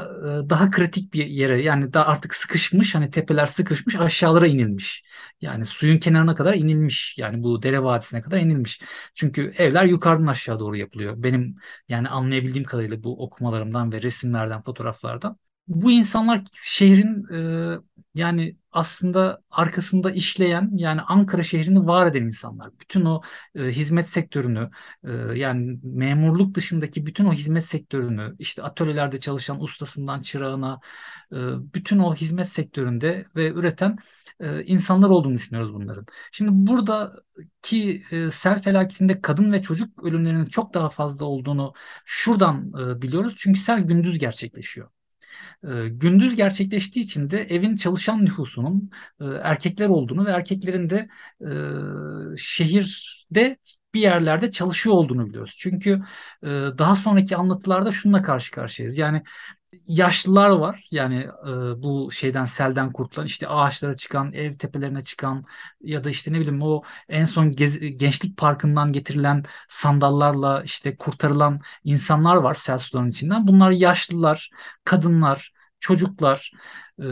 e, 0.45 0.49
daha 0.49 0.69
kritik 0.71 1.13
bir 1.13 1.25
yere 1.25 1.61
yani 1.61 1.93
daha 1.93 2.05
artık 2.05 2.35
sıkışmış 2.35 2.95
hani 2.95 3.11
tepeler 3.11 3.45
sıkışmış 3.45 3.95
aşağılara 3.95 4.47
inilmiş. 4.47 5.03
Yani 5.41 5.65
suyun 5.65 5.97
kenarına 5.97 6.35
kadar 6.35 6.53
inilmiş. 6.53 7.17
Yani 7.17 7.43
bu 7.43 7.63
dere 7.63 7.83
vadisine 7.83 8.21
kadar 8.21 8.37
inilmiş. 8.39 8.81
Çünkü 9.13 9.53
evler 9.57 9.83
yukarıdan 9.83 10.27
aşağı 10.27 10.59
doğru 10.59 10.77
yapılıyor. 10.77 11.13
Benim 11.17 11.55
yani 11.89 12.09
anlayabildiğim 12.09 12.65
kadarıyla 12.65 13.03
bu 13.03 13.23
okumalarımdan 13.23 13.91
ve 13.91 14.01
resimlerden, 14.01 14.61
fotoğraflardan. 14.63 15.37
Bu 15.69 15.91
insanlar 15.91 16.43
şehrin 16.53 17.33
e, 17.33 17.79
yani 18.15 18.55
aslında 18.71 19.41
arkasında 19.51 20.11
işleyen 20.11 20.71
yani 20.75 21.01
Ankara 21.01 21.43
şehrini 21.43 21.87
var 21.87 22.07
eden 22.07 22.23
insanlar. 22.23 22.69
Bütün 22.79 23.05
o 23.05 23.21
e, 23.55 23.63
hizmet 23.63 24.09
sektörünü 24.09 24.69
e, 25.03 25.11
yani 25.39 25.79
memurluk 25.83 26.55
dışındaki 26.55 27.05
bütün 27.05 27.25
o 27.25 27.33
hizmet 27.33 27.65
sektörünü 27.65 28.35
işte 28.39 28.63
atölyelerde 28.63 29.19
çalışan 29.19 29.61
ustasından 29.63 30.21
çırağına 30.21 30.79
e, 31.31 31.37
bütün 31.73 31.99
o 31.99 32.15
hizmet 32.15 32.49
sektöründe 32.49 33.25
ve 33.35 33.49
üreten 33.49 33.97
e, 34.39 34.63
insanlar 34.63 35.09
olduğunu 35.09 35.33
düşünüyoruz 35.33 35.73
bunların. 35.73 36.05
Şimdi 36.31 36.51
buradaki 36.53 38.03
e, 38.11 38.31
sel 38.31 38.61
felaketinde 38.61 39.21
kadın 39.21 39.51
ve 39.51 39.61
çocuk 39.61 40.03
ölümlerinin 40.03 40.45
çok 40.45 40.73
daha 40.73 40.89
fazla 40.89 41.25
olduğunu 41.25 41.73
şuradan 42.05 42.73
e, 42.81 43.01
biliyoruz. 43.01 43.33
Çünkü 43.37 43.59
sel 43.59 43.79
gündüz 43.81 44.19
gerçekleşiyor. 44.19 44.89
E, 45.63 45.87
gündüz 45.89 46.35
gerçekleştiği 46.35 47.05
için 47.05 47.29
de 47.29 47.43
evin 47.43 47.75
çalışan 47.75 48.25
nüfusunun 48.25 48.89
e, 49.21 49.25
erkekler 49.25 49.89
olduğunu 49.89 50.25
ve 50.25 50.31
erkeklerin 50.31 50.89
de 50.89 51.09
e, 52.33 52.37
şehirde 52.37 53.57
bir 53.93 53.99
yerlerde 54.01 54.51
çalışıyor 54.51 54.95
olduğunu 54.95 55.27
biliyoruz. 55.29 55.55
Çünkü 55.57 56.01
e, 56.43 56.47
daha 56.77 56.95
sonraki 56.95 57.35
anlatılarda 57.35 57.91
şununla 57.91 58.21
karşı 58.21 58.51
karşıyayız. 58.51 58.97
Yani 58.97 59.23
yaşlılar 59.87 60.49
var. 60.49 60.87
Yani 60.91 61.15
e, 61.47 61.83
bu 61.83 62.11
şeyden 62.11 62.45
selden 62.45 62.91
kurtulan 62.93 63.25
işte 63.25 63.47
ağaçlara 63.47 63.95
çıkan, 63.95 64.33
ev 64.33 64.57
tepelerine 64.57 65.03
çıkan 65.03 65.45
ya 65.81 66.03
da 66.03 66.09
işte 66.09 66.33
ne 66.33 66.39
bileyim 66.39 66.61
o 66.61 66.81
en 67.09 67.25
son 67.25 67.51
gez, 67.51 67.79
gençlik 67.97 68.37
parkından 68.37 68.91
getirilen 68.93 69.43
sandallarla 69.69 70.63
işte 70.63 70.97
kurtarılan 70.97 71.61
insanlar 71.83 72.35
var 72.35 72.53
sel 72.53 72.77
sularının 72.77 73.09
içinden. 73.09 73.47
Bunlar 73.47 73.71
yaşlılar, 73.71 74.49
kadınlar, 74.83 75.53
çocuklar. 75.79 76.51
E, 77.01 77.05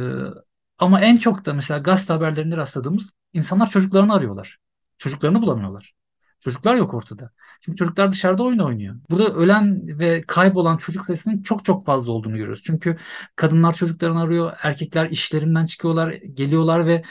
ama 0.77 1.01
en 1.01 1.17
çok 1.17 1.45
da 1.45 1.53
mesela 1.53 1.79
gazete 1.79 2.13
haberlerinde 2.13 2.57
rastladığımız 2.57 3.11
insanlar 3.33 3.69
çocuklarını 3.69 4.13
arıyorlar. 4.13 4.57
Çocuklarını 4.97 5.41
bulamıyorlar. 5.41 5.93
Çocuklar 6.39 6.75
yok 6.75 6.93
ortada. 6.93 7.31
Çünkü 7.61 7.77
çocuklar 7.77 8.11
dışarıda 8.11 8.43
oyun 8.43 8.59
oynuyor. 8.59 8.95
Burada 9.09 9.33
ölen 9.33 9.99
ve 9.99 10.21
kaybolan 10.21 10.77
çocuk 10.77 11.05
sayısının 11.05 11.41
çok 11.41 11.65
çok 11.65 11.85
fazla 11.85 12.11
olduğunu 12.11 12.37
görüyoruz. 12.37 12.63
Çünkü 12.65 12.97
kadınlar 13.35 13.73
çocuklarını 13.73 14.21
arıyor, 14.21 14.53
erkekler 14.63 15.09
işlerinden 15.09 15.65
çıkıyorlar, 15.65 16.11
geliyorlar 16.11 16.85
ve 16.85 17.03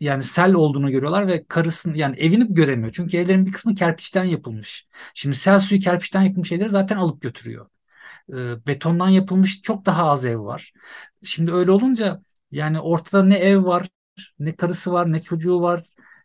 yani 0.00 0.22
sel 0.22 0.54
olduğunu 0.54 0.90
görüyorlar 0.90 1.26
ve 1.26 1.44
karısını 1.48 1.98
yani 1.98 2.16
evini 2.16 2.54
göremiyor. 2.54 2.92
Çünkü 2.92 3.16
evlerin 3.16 3.46
bir 3.46 3.52
kısmı 3.52 3.74
kerpiçten 3.74 4.24
yapılmış. 4.24 4.86
Şimdi 5.14 5.36
sel 5.36 5.60
suyu 5.60 5.80
kerpiçten 5.80 6.22
yapılmış 6.22 6.48
şeyleri 6.48 6.68
zaten 6.68 6.96
alıp 6.96 7.22
götürüyor. 7.22 7.66
E, 8.30 8.66
betondan 8.66 9.08
yapılmış 9.08 9.62
çok 9.62 9.86
daha 9.86 10.10
az 10.10 10.24
ev 10.24 10.38
var. 10.38 10.72
Şimdi 11.24 11.52
öyle 11.52 11.70
olunca 11.70 12.22
yani 12.50 12.80
ortada 12.80 13.24
ne 13.24 13.36
ev 13.36 13.64
var, 13.64 13.88
ne 14.38 14.56
karısı 14.56 14.92
var, 14.92 15.12
ne 15.12 15.22
çocuğu 15.22 15.60
var. 15.60 15.82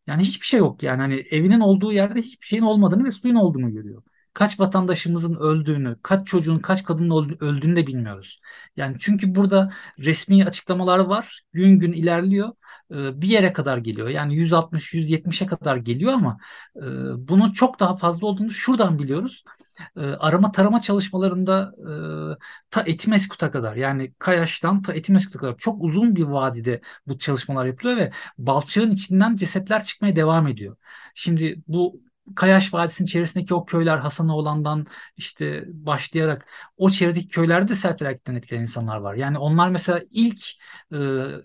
Yani 0.09 0.21
hiçbir 0.23 0.45
şey 0.45 0.59
yok 0.59 0.83
yani 0.83 1.01
hani 1.01 1.15
evinin 1.31 1.59
olduğu 1.59 1.91
yerde 1.93 2.19
hiçbir 2.21 2.45
şeyin 2.45 2.63
olmadığını 2.63 3.03
ve 3.05 3.11
suyun 3.11 3.35
olduğunu 3.35 3.71
görüyor. 3.73 4.03
Kaç 4.33 4.59
vatandaşımızın 4.59 5.35
öldüğünü, 5.35 5.97
kaç 6.03 6.27
çocuğun, 6.27 6.59
kaç 6.59 6.83
kadının 6.83 7.37
öldüğünü 7.41 7.75
de 7.75 7.87
bilmiyoruz. 7.87 8.41
Yani 8.75 8.97
çünkü 8.99 9.35
burada 9.35 9.73
resmi 9.99 10.45
açıklamalar 10.45 10.99
var. 10.99 11.41
Gün 11.53 11.79
gün 11.79 11.93
ilerliyor. 11.93 12.49
Bir 12.91 13.27
yere 13.27 13.53
kadar 13.53 13.77
geliyor. 13.77 14.09
Yani 14.09 14.35
160-170'e 14.35 15.47
kadar 15.47 15.77
geliyor 15.77 16.13
ama 16.13 16.37
bunun 17.17 17.51
çok 17.51 17.79
daha 17.79 17.97
fazla 17.97 18.27
olduğunu 18.27 18.51
şuradan 18.51 18.99
biliyoruz. 18.99 19.43
Arama 19.95 20.51
tarama 20.51 20.79
çalışmalarında 20.79 21.73
ta 22.71 22.81
Etimeskut'a 22.81 23.51
kadar 23.51 23.75
yani 23.75 24.13
Kayaş'tan 24.19 24.81
ta 24.81 24.93
Etimeskut'a 24.93 25.39
kadar 25.39 25.57
çok 25.57 25.83
uzun 25.83 26.15
bir 26.15 26.23
vadide 26.23 26.81
bu 27.07 27.17
çalışmalar 27.17 27.65
yapılıyor 27.65 27.97
ve 27.97 28.11
balçığın 28.37 28.91
içinden 28.91 29.35
cesetler 29.35 29.83
çıkmaya 29.83 30.15
devam 30.15 30.47
ediyor. 30.47 30.77
Şimdi 31.15 31.61
bu 31.67 32.01
Kayaş 32.35 32.73
Vadisi'nin 32.73 33.07
çevresindeki 33.07 33.53
o 33.53 33.65
köyler 33.65 33.97
Hasanoğlan'dan 33.97 34.85
işte 35.17 35.63
başlayarak 35.67 36.47
o 36.77 36.89
çevredeki 36.89 37.27
köylerde 37.27 37.67
de 37.67 37.75
sel 37.75 37.97
felaketinden 37.97 38.37
etkilenen 38.37 38.61
insanlar 38.63 38.97
var. 38.97 39.15
Yani 39.15 39.37
onlar 39.37 39.69
mesela 39.69 40.01
ilk 40.11 40.39
e, 40.93 40.97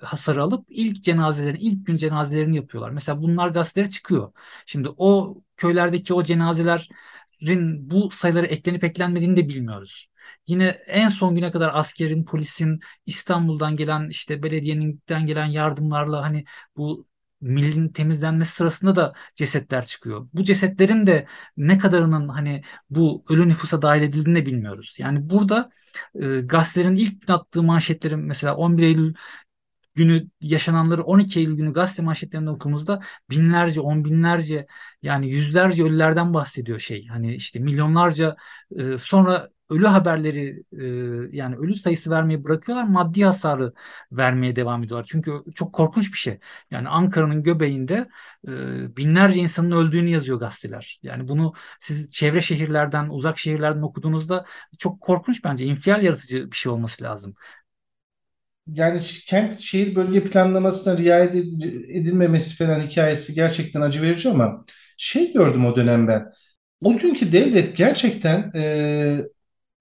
hasarı 0.03 0.43
alıp 0.43 0.67
ilk 0.69 1.03
cenazelerini, 1.05 1.59
ilk 1.61 1.87
gün 1.87 1.97
cenazelerini 1.97 2.57
yapıyorlar. 2.57 2.91
Mesela 2.91 3.23
bunlar 3.23 3.49
gazetelere 3.49 3.91
çıkıyor. 3.91 4.33
Şimdi 4.67 4.89
o 4.97 5.37
köylerdeki 5.57 6.15
o 6.15 6.23
cenazelerin 6.23 7.91
bu 7.91 8.11
sayılara 8.11 8.47
eklenip 8.47 8.85
eklenmediğini 8.85 9.37
de 9.37 9.49
bilmiyoruz. 9.49 10.09
Yine 10.47 10.67
en 10.87 11.09
son 11.09 11.35
güne 11.35 11.51
kadar 11.51 11.71
askerin, 11.75 12.25
polisin, 12.25 12.81
İstanbul'dan 13.07 13.77
gelen 13.77 14.09
işte 14.09 14.43
belediyenin 14.43 15.03
gelen 15.09 15.47
yardımlarla 15.47 16.23
hani 16.23 16.45
bu 16.77 17.07
millin 17.45 17.89
temizlenmesi 17.89 18.53
sırasında 18.53 18.97
da 18.97 19.13
cesetler 19.35 19.85
çıkıyor. 19.85 20.29
Bu 20.33 20.43
cesetlerin 20.45 21.07
de 21.07 21.27
ne 21.57 21.79
kadarının 21.79 22.29
hani 22.29 22.63
bu 22.91 23.25
ölü 23.29 23.49
nüfusa 23.49 23.83
dahil 23.83 24.03
edildiğini 24.03 24.39
de 24.39 24.47
bilmiyoruz. 24.47 24.97
Yani 24.99 25.31
burada 25.31 25.71
e, 26.15 26.41
gazetelerin 26.41 26.95
ilk 26.95 27.27
gün 27.27 27.35
attığı 27.35 27.63
manşetlerin 27.63 28.21
mesela 28.21 28.57
11 28.57 28.83
Eylül 28.83 29.15
günü 29.95 30.29
yaşananları 30.41 31.03
12 31.03 31.41
Eylül 31.41 31.57
günü 31.57 31.73
gazete 31.73 32.03
manşetlerinde 32.03 32.51
okuduğumuzda 32.51 33.01
binlerce, 33.31 33.81
on 33.81 34.05
binlerce 34.05 34.67
yani 35.03 35.31
yüzlerce 35.31 35.85
ölülerden 35.85 36.35
bahsediyor 36.35 36.81
şey. 36.81 37.07
Hani 37.07 37.35
işte 37.35 37.59
milyonlarca 37.59 38.37
e, 38.79 38.99
sonra 38.99 39.51
ölü 39.71 39.87
haberleri 39.87 40.63
e, 41.33 41.37
yani 41.37 41.57
ölü 41.57 41.75
sayısı 41.75 42.11
vermeyi 42.11 42.45
bırakıyorlar 42.45 42.85
maddi 42.89 43.25
hasarı 43.25 43.73
vermeye 44.13 44.57
devam 44.57 44.83
ediyorlar. 44.85 45.07
Çünkü 45.11 45.33
çok 45.55 45.73
korkunç 45.73 46.13
bir 46.13 46.19
şey. 46.19 46.39
Yani 46.71 46.89
Ankara'nın 46.89 47.43
göbeğinde 47.43 48.09
e, 48.49 48.97
binlerce 48.97 49.41
insanın 49.41 49.71
öldüğünü 49.71 50.11
yazıyor 50.11 50.41
gazeteler. 50.41 50.99
Yani 51.03 51.29
bunu 51.29 51.53
siz 51.81 52.13
çevre 52.13 52.41
şehirlerden 52.41 53.09
uzak 53.09 53.39
şehirlerden 53.39 53.83
okuduğunuzda 53.83 54.45
çok 54.79 55.01
korkunç 55.01 55.45
bence 55.45 55.67
infial 55.67 56.03
yaratıcı 56.03 56.51
bir 56.51 56.57
şey 56.57 56.73
olması 56.73 57.05
lazım 57.05 57.35
yani 58.67 59.01
kent 59.27 59.59
şehir 59.61 59.95
bölge 59.95 60.25
planlamasına 60.25 60.99
riayet 60.99 61.35
edilmemesi 61.89 62.57
falan 62.57 62.81
hikayesi 62.81 63.35
gerçekten 63.35 63.81
acı 63.81 64.03
verici 64.03 64.29
ama 64.31 64.65
şey 64.97 65.33
gördüm 65.33 65.67
o 65.67 65.77
dönem 65.77 66.09
ben. 66.09 66.27
O 66.83 66.97
günkü 66.99 67.33
devlet 67.33 67.77
gerçekten 67.77 68.51
e, 68.55 69.19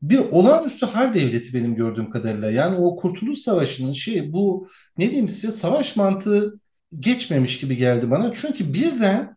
bir 0.03 0.19
olağanüstü 0.19 0.85
hal 0.85 1.13
devleti 1.15 1.53
benim 1.53 1.75
gördüğüm 1.75 2.09
kadarıyla. 2.09 2.51
Yani 2.51 2.75
o 2.77 2.95
Kurtuluş 2.95 3.39
Savaşı'nın 3.39 3.93
şey 3.93 4.33
bu 4.33 4.69
ne 4.97 5.05
diyeyim 5.05 5.29
size 5.29 5.51
savaş 5.51 5.95
mantığı 5.95 6.59
geçmemiş 6.99 7.59
gibi 7.59 7.77
geldi 7.77 8.11
bana. 8.11 8.33
Çünkü 8.33 8.73
birden 8.73 9.35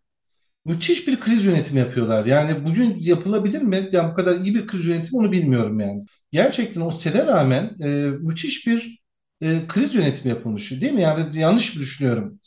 müthiş 0.65 1.07
bir 1.07 1.19
kriz 1.19 1.45
yönetimi 1.45 1.79
yapıyorlar. 1.79 2.25
Yani 2.25 2.65
bugün 2.65 2.97
yapılabilir 2.99 3.61
mi? 3.61 3.89
Yani 3.91 4.11
bu 4.11 4.15
kadar 4.15 4.39
iyi 4.39 4.55
bir 4.55 4.67
kriz 4.67 4.85
yönetimi 4.85 5.19
onu 5.19 5.31
bilmiyorum 5.31 5.79
yani. 5.79 6.01
Gerçekten 6.31 6.81
o 6.81 6.91
sele 6.91 7.25
rağmen 7.25 7.75
e, 7.81 7.87
müthiş 8.21 8.67
bir 8.67 8.99
e, 9.41 9.67
kriz 9.67 9.95
yönetimi 9.95 10.29
yapılmış 10.29 10.71
değil 10.71 10.93
mi? 10.93 11.01
Yani 11.01 11.39
yanlış 11.39 11.75
mı 11.75 11.81
düşünüyorum? 11.81 12.39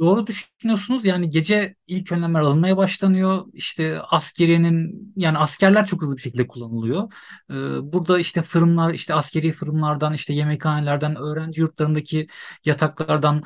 Doğru 0.00 0.26
düşünüyorsunuz. 0.26 1.04
Yani 1.04 1.28
gece 1.28 1.76
ilk 1.86 2.12
önlemler 2.12 2.40
alınmaya 2.40 2.76
başlanıyor. 2.76 3.46
İşte 3.52 4.00
askeriyenin 4.00 5.12
yani 5.16 5.38
askerler 5.38 5.86
çok 5.86 6.02
hızlı 6.02 6.16
bir 6.16 6.22
şekilde 6.22 6.46
kullanılıyor. 6.46 7.12
Ee, 7.50 7.54
burada 7.92 8.18
işte 8.18 8.42
fırınlar, 8.42 8.94
işte 8.94 9.14
askeri 9.14 9.52
fırınlardan, 9.52 10.12
işte 10.14 10.34
yemekhanelerden, 10.34 11.16
öğrenci 11.16 11.60
yurtlarındaki 11.60 12.26
yataklardan 12.64 13.42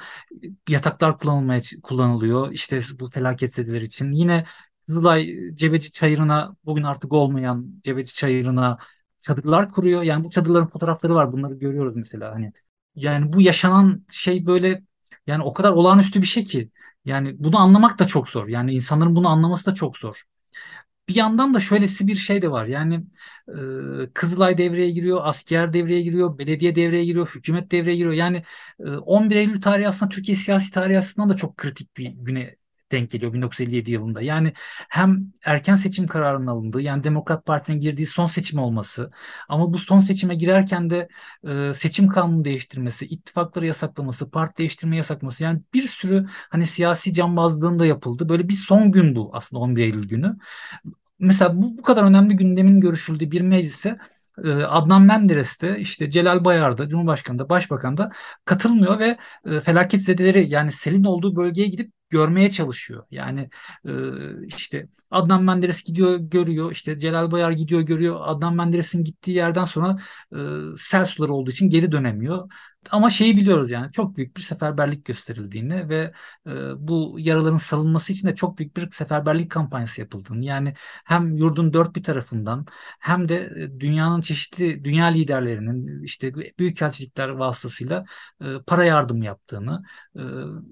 yataklar 0.69 1.19
kullanılmaya 1.19 1.61
kullanılıyor. 1.83 2.53
İşte 2.53 2.81
bu 3.01 3.09
felaketzedeler 3.09 3.81
için. 3.83 4.13
Yine 4.13 4.45
Kızılay 4.87 5.37
Cebeci 5.55 5.91
Çayırı'na 5.93 6.57
bugün 6.65 6.83
artık 6.83 7.13
olmayan 7.13 7.81
Cebeci 7.85 8.15
Çayırı'na 8.15 8.79
çadırlar 9.21 9.69
kuruyor. 9.71 10.03
Yani 10.03 10.25
bu 10.25 10.31
çadırların 10.31 10.67
fotoğrafları 10.67 11.15
var. 11.15 11.33
Bunları 11.33 11.55
görüyoruz 11.55 11.97
mesela 11.97 12.33
hani. 12.35 12.53
Yani 12.95 13.33
bu 13.33 13.41
yaşanan 13.41 14.05
şey 14.11 14.47
böyle 14.47 14.83
yani 15.27 15.43
o 15.43 15.53
kadar 15.53 15.73
olağanüstü 15.73 16.23
bir 16.23 16.27
şey 16.27 16.45
ki. 16.45 16.71
Yani 17.05 17.35
bunu 17.39 17.59
anlamak 17.59 17.99
da 17.99 18.07
çok 18.07 18.29
zor. 18.29 18.49
Yani 18.49 18.75
insanların 18.75 19.17
bunu 19.17 19.29
anlaması 19.29 19.67
da 19.67 19.75
çok 19.75 19.97
zor. 19.99 20.23
Bir 21.09 21.15
yandan 21.15 21.55
da 21.55 21.61
şöylesi 21.61 22.07
bir 22.07 22.17
şey 22.17 22.43
de 22.43 22.51
var. 22.51 22.67
Yani 22.67 22.95
e, 23.49 24.13
Kızılay 24.15 24.59
devreye 24.59 24.91
giriyor, 24.91 25.21
asker 25.25 25.73
devreye 25.73 26.03
giriyor, 26.03 26.39
belediye 26.39 26.75
devreye 26.75 27.05
giriyor, 27.05 27.31
hükümet 27.35 27.71
devreye 27.71 27.97
giriyor. 27.97 28.15
Yani 28.15 28.43
e, 28.81 28.91
11 28.91 29.37
Eylül 29.37 29.63
tarihi 29.63 29.89
aslında 29.89 30.09
Türkiye 30.09 30.37
siyasi 30.37 30.73
tarihi 30.73 30.99
açısından 30.99 31.29
da 31.29 31.37
çok 31.37 31.57
kritik 31.57 31.97
bir 31.97 32.07
güne 32.11 32.57
denk 32.93 33.11
geliyor 33.11 33.33
1957 33.33 33.91
yılında. 33.91 34.23
Yani 34.23 34.53
hem 34.89 35.33
erken 35.45 35.77
seçim 35.77 36.07
kararının 36.07 36.47
alındığı 36.47 36.81
yani 36.81 37.05
Demokrat 37.05 37.47
Parti'nin 37.47 37.81
girdiği 37.81 38.07
son 38.07 38.27
seçim 38.27 38.59
olması 38.59 39.11
ama 39.49 39.73
bu 39.73 39.79
son 39.79 40.01
seçime 40.01 40.35
girerken 40.35 40.91
de 40.91 41.09
e, 41.49 41.73
seçim 41.75 42.09
kanunu 42.09 42.45
değiştirmesi, 42.45 43.07
ittifakları 43.07 43.67
yasaklaması, 43.67 44.31
parti 44.31 44.59
değiştirme 44.59 44.97
yasaklaması 44.97 45.43
yani 45.43 45.61
bir 45.75 45.89
sürü 45.89 46.27
hani 46.51 46.67
siyasi 46.67 47.13
cambazlığın 47.13 47.79
da 47.79 47.87
yapıldı. 47.87 48.29
Böyle 48.29 48.49
bir 48.49 48.55
son 48.55 48.93
gün 48.93 49.17
bu 49.17 49.31
aslında 49.33 49.61
11 49.63 49.83
Eylül 49.83 50.09
günü. 50.09 50.37
Mesela 51.19 51.63
bu, 51.63 51.79
bu 51.79 51.83
kadar 51.83 52.03
önemli 52.05 52.37
gündemin 52.37 52.81
görüşüldüğü 52.81 53.31
bir 53.31 53.41
meclise 53.41 53.99
e, 54.45 54.51
Adnan 54.51 55.03
Menderes 55.03 55.63
de 55.63 55.79
işte 55.81 56.11
Celal 56.11 56.45
Bayar 56.45 56.79
da 56.79 56.89
Cumhurbaşkanı 56.89 57.39
da 57.39 57.49
Başbakan 57.49 57.97
da 57.97 58.11
katılmıyor 58.45 58.99
ve 58.99 59.17
e, 59.45 59.61
felaket 59.61 60.03
zedeleri 60.03 60.51
yani 60.51 60.73
selin 60.73 61.05
olduğu 61.05 61.37
bölgeye 61.37 61.69
gidip 61.69 61.93
görmeye 62.11 62.51
çalışıyor. 62.51 63.05
Yani 63.11 63.51
e, 63.89 63.93
işte 64.47 64.89
Adnan 65.11 65.45
Menderes 65.45 65.85
gidiyor 65.85 66.17
görüyor 66.17 66.73
işte 66.73 66.99
Celal 66.99 67.31
Bayar 67.31 67.51
gidiyor 67.51 67.81
görüyor 67.81 68.17
Adnan 68.21 68.55
Menderes'in 68.55 69.05
gittiği 69.05 69.33
yerden 69.33 69.65
sonra 69.65 69.97
e, 70.33 70.39
sel 70.77 71.05
suları 71.05 71.33
olduğu 71.33 71.51
için 71.51 71.71
geri 71.71 71.93
dönemiyor. 71.93 72.49
Ama 72.91 73.11
şeyi 73.11 73.37
biliyoruz 73.37 73.71
yani 73.71 73.93
çok 73.93 74.17
büyük 74.17 74.37
bir 74.37 74.43
seferberlik 74.43 75.05
gösterildiğini 75.05 75.89
ve 75.89 76.13
e, 76.47 76.51
bu 76.89 77.17
yaraların 77.19 77.57
salınması 77.57 78.13
için 78.13 78.29
de 78.29 78.35
çok 78.35 78.59
büyük 78.59 78.77
bir 78.77 78.91
seferberlik 78.91 79.51
kampanyası 79.51 80.01
yapıldığını 80.01 80.45
yani 80.45 80.75
hem 81.05 81.37
yurdun 81.37 81.73
dört 81.73 81.97
bir 81.97 82.03
tarafından 82.03 82.67
hem 83.01 83.29
de 83.29 83.37
e, 83.57 83.81
dünyanın 83.81 84.21
çeşitli 84.21 84.85
dünya 84.85 85.07
liderlerinin 85.07 86.03
işte 86.03 86.35
büyükelçilikler 86.59 87.29
vasıtasıyla 87.29 88.05
e, 88.41 88.47
para 88.67 88.85
yardım 88.85 89.23
yaptığını, 89.23 89.83
e, 90.17 90.21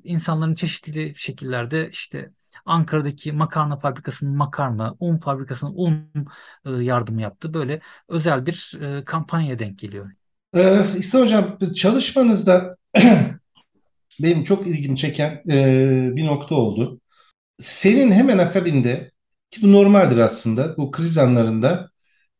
insanların 0.04 0.54
çeşitli 0.54 1.14
şekillerde 1.16 1.90
işte 1.90 2.33
Ankara'daki 2.64 3.33
makarna 3.33 3.76
fabrikasının 3.78 4.37
makarna, 4.37 4.94
un 5.00 5.16
fabrikasının 5.16 5.73
un 5.76 6.09
e, 6.64 6.71
yardımı 6.71 7.23
yaptı. 7.23 7.54
Böyle 7.54 7.80
özel 8.09 8.47
bir 8.47 8.78
e, 8.80 9.04
kampanya 9.04 9.59
denk 9.59 9.78
geliyor. 9.78 10.11
Ee, 10.54 10.84
İhsan 10.99 11.23
Hocam 11.23 11.58
çalışmanızda 11.75 12.76
benim 14.23 14.44
çok 14.44 14.66
ilgimi 14.66 14.96
çeken 14.96 15.42
e, 15.50 16.16
bir 16.16 16.26
nokta 16.26 16.54
oldu. 16.54 17.00
Senin 17.58 18.12
hemen 18.12 18.38
akabinde 18.38 19.12
ki 19.50 19.62
bu 19.62 19.73
normaldir 19.73 20.18
aslında 20.18 20.76
bu 20.76 20.90
kriz 20.90 21.18
anlarında 21.18 21.90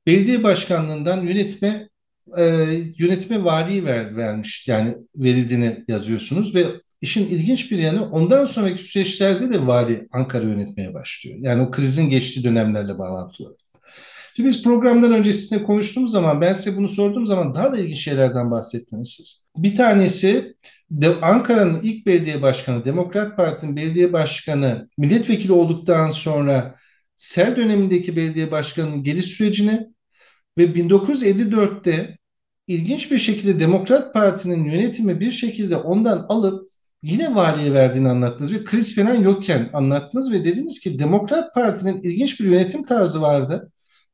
belediye 0.07 0.43
başkanlığından 0.43 1.23
yönetme 1.23 1.89
e, 2.39 2.45
yönetime 2.99 3.45
vali 3.45 3.85
ver, 3.85 4.17
vermiş 4.17 4.69
yani 4.69 4.97
verildiğini 5.17 5.85
yazıyorsunuz 5.89 6.55
ve 6.55 6.67
işin 7.01 7.27
ilginç 7.27 7.73
bir 7.73 7.79
yanı 7.79 8.11
ondan 8.13 8.47
sonraki 8.47 8.83
süreçlerde 8.83 9.51
de 9.55 9.67
vali 9.67 10.09
Ankara 10.13 10.45
yönetmeye 10.45 10.95
başlıyor. 10.95 11.39
Yani 11.41 11.63
o 11.63 11.71
krizin 11.71 12.11
geçtiği 12.11 12.45
dönemlerle 12.45 12.99
bağlantılı. 12.99 13.57
Şimdi 14.37 14.49
biz 14.49 14.63
programdan 14.63 15.13
öncesinde 15.13 15.63
konuştuğumuz 15.63 16.13
zaman 16.13 16.41
ben 16.41 16.53
size 16.53 16.77
bunu 16.77 16.89
sorduğum 16.89 17.27
zaman 17.27 17.55
daha 17.55 17.73
da 17.73 17.79
ilginç 17.79 17.99
şeylerden 17.99 18.51
bahsettiniz 18.51 19.09
siz. 19.17 19.47
Bir 19.57 19.77
tanesi 19.77 20.55
Ankara'nın 21.23 21.81
ilk 21.83 22.07
belediye 22.07 22.43
başkanı, 22.43 22.85
Demokrat 22.85 23.37
Parti'nin 23.37 23.77
belediye 23.77 24.13
başkanı 24.13 24.89
milletvekili 24.99 25.53
olduktan 25.53 26.11
sonra 26.11 26.75
sel 27.17 27.57
dönemindeki 27.57 28.17
belediye 28.17 28.51
başkanının 28.51 29.03
geliş 29.03 29.27
sürecini 29.27 29.87
ve 30.59 30.65
1954'te 30.65 32.19
ilginç 32.67 33.11
bir 33.11 33.19
şekilde 33.19 33.61
Demokrat 33.61 34.15
Parti'nin 34.15 34.65
yönetimi 34.65 35.21
bir 35.21 35.31
şekilde 35.31 35.77
ondan 35.77 36.27
alıp 36.29 36.71
yine 37.03 37.35
valiye 37.35 37.73
verdiğini 37.73 38.09
anlattınız 38.09 38.55
ve 38.55 38.65
kriz 38.65 38.97
falan 38.97 39.15
yokken 39.15 39.71
anlattınız 39.73 40.33
ve 40.33 40.45
dediniz 40.45 40.81
ki 40.81 40.99
Demokrat 40.99 41.55
Parti'nin 41.55 42.03
ilginç 42.03 42.41
bir 42.41 42.45
yönetim 42.45 42.85
tarzı 42.85 43.23
vardı 43.23 43.71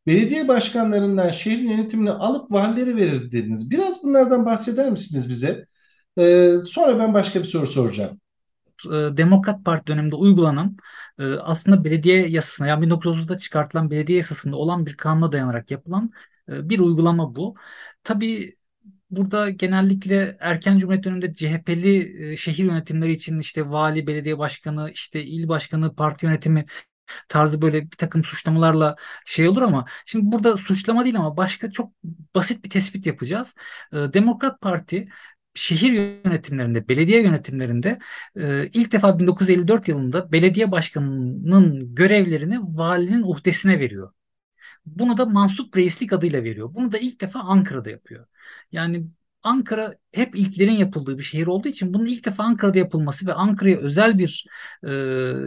belediye 0.07 0.49
başkanlarından 0.49 1.31
şehrin 1.31 1.69
yönetimini 1.71 2.11
alıp 2.11 2.53
valileri 2.53 2.97
verir 2.97 3.33
dediniz. 3.33 3.71
Biraz 3.71 4.03
bunlardan 4.03 4.47
bahseder 4.47 4.91
misiniz 4.91 5.29
bize? 5.29 5.67
Ee, 6.19 6.55
sonra 6.69 6.99
ben 6.99 7.15
başka 7.15 7.41
bir 7.41 7.45
soru 7.45 7.67
soracağım. 7.67 8.21
Ee, 8.87 9.17
Demokrat 9.17 9.65
Parti 9.65 9.87
döneminde 9.87 10.15
uygulanan 10.15 10.77
e, 11.19 11.25
aslında 11.25 11.85
belediye 11.85 12.29
yasasına 12.29 12.67
yani 12.67 12.83
1930'da 12.83 13.37
çıkartılan 13.37 13.91
belediye 13.91 14.19
yasasında 14.19 14.57
olan 14.57 14.87
bir 14.87 14.97
kanuna 14.97 15.33
dayanarak 15.33 15.71
yapılan 15.71 16.11
e, 16.49 16.69
bir 16.69 16.79
uygulama 16.79 17.37
bu. 17.37 17.55
Tabii 18.05 18.57
burada 19.11 19.51
genellikle 19.51 20.37
erken 20.41 20.79
Cumhuriyet 20.79 21.05
döneminde 21.05 21.33
CHP'li 21.35 22.23
e, 22.33 22.37
şehir 22.37 22.65
yönetimleri 22.65 23.13
için 23.13 23.39
işte 23.39 23.71
vali, 23.71 24.07
belediye 24.07 24.39
başkanı, 24.39 24.91
işte 24.91 25.25
il 25.25 25.49
başkanı, 25.49 25.95
parti 25.95 26.27
yönetimi 26.27 26.65
tarzı 27.29 27.63
böyle 27.63 27.83
bir 27.83 27.97
takım 27.97 28.25
suçlamalarla 28.25 28.97
şey 29.25 29.49
olur 29.49 29.63
ama 29.63 29.85
şimdi 30.07 30.33
burada 30.33 30.57
suçlama 30.57 31.05
değil 31.05 31.17
ama 31.17 31.37
başka 31.37 31.71
çok 31.71 31.93
basit 32.35 32.65
bir 32.65 32.71
tespit 32.71 33.07
yapacağız. 33.07 33.55
Ee, 33.93 33.97
Demokrat 33.97 34.61
Parti 34.61 35.09
şehir 35.55 35.93
yönetimlerinde, 35.93 36.89
belediye 36.89 37.23
yönetimlerinde 37.23 37.99
e, 38.37 38.67
ilk 38.67 38.93
defa 38.93 39.19
1954 39.19 39.89
yılında 39.89 40.33
belediye 40.33 40.73
başkanının 40.73 41.95
görevlerini 41.95 42.59
valinin 42.63 43.23
uhdesine 43.23 43.81
veriyor. 43.81 44.13
Bunu 44.87 45.17
da 45.19 45.27
mansup 45.27 45.77
reislik 45.77 46.13
adıyla 46.13 46.45
veriyor. 46.45 46.75
Bunu 46.75 46.93
da 46.93 46.99
ilk 46.99 47.21
defa 47.21 47.41
Ankara'da 47.41 47.91
yapıyor. 47.91 48.27
Yani 48.73 49.07
Ankara 49.43 49.95
hep 50.13 50.37
ilklerin 50.37 50.73
yapıldığı 50.73 51.19
bir 51.19 51.23
şehir 51.23 51.47
olduğu 51.47 51.69
için 51.69 51.95
bunun 51.95 52.07
ilk 52.07 52.27
defa 52.27 52.45
Ankara'da 52.45 52.79
yapılması 52.79 53.27
ve 53.27 53.33
Ankara'ya 53.33 53.79
özel 53.79 54.19
bir 54.19 54.47
e, 54.83 54.91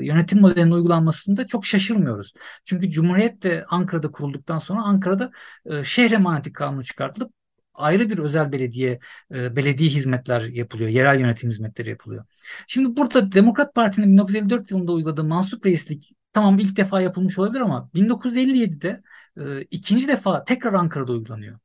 yönetim 0.06 0.42
modelinin 0.42 0.72
uygulanmasında 0.72 1.48
çok 1.48 1.66
şaşırmıyoruz. 1.66 2.34
Çünkü 2.64 2.90
Cumhuriyet 2.90 3.44
de 3.44 3.66
Ankara'da 3.70 4.12
kurulduktan 4.12 4.60
sonra 4.60 4.82
Ankara'da 4.82 5.32
e, 5.66 5.84
şehir 5.84 6.12
emaneti 6.12 6.54
kanunu 6.54 6.84
çıkartılıp 6.84 7.34
ayrı 7.74 8.10
bir 8.10 8.18
özel 8.18 8.52
belediye 8.52 9.00
e, 9.34 9.56
belediye 9.56 9.90
hizmetler 9.90 10.42
yapılıyor. 10.42 10.90
Yerel 10.90 11.20
yönetim 11.20 11.50
hizmetleri 11.50 11.90
yapılıyor. 11.90 12.26
Şimdi 12.68 12.98
burada 12.98 13.32
Demokrat 13.32 13.76
Parti'nin 13.76 14.08
1954 14.08 14.72
yılında 14.72 14.92
uyguladığı 14.92 15.24
mansup 15.24 15.66
reislik 15.66 16.16
tamam 16.34 16.60
ilk 16.60 16.78
defa 16.78 17.02
yapılmış 17.02 17.40
olabilir 17.40 17.62
ama 17.62 17.90
1957'de 17.94 19.02
e, 19.38 19.62
ikinci 19.62 20.08
defa 20.08 20.44
tekrar 20.44 20.74
Ankara'da 20.74 21.12
uygulanıyor. 21.12 21.60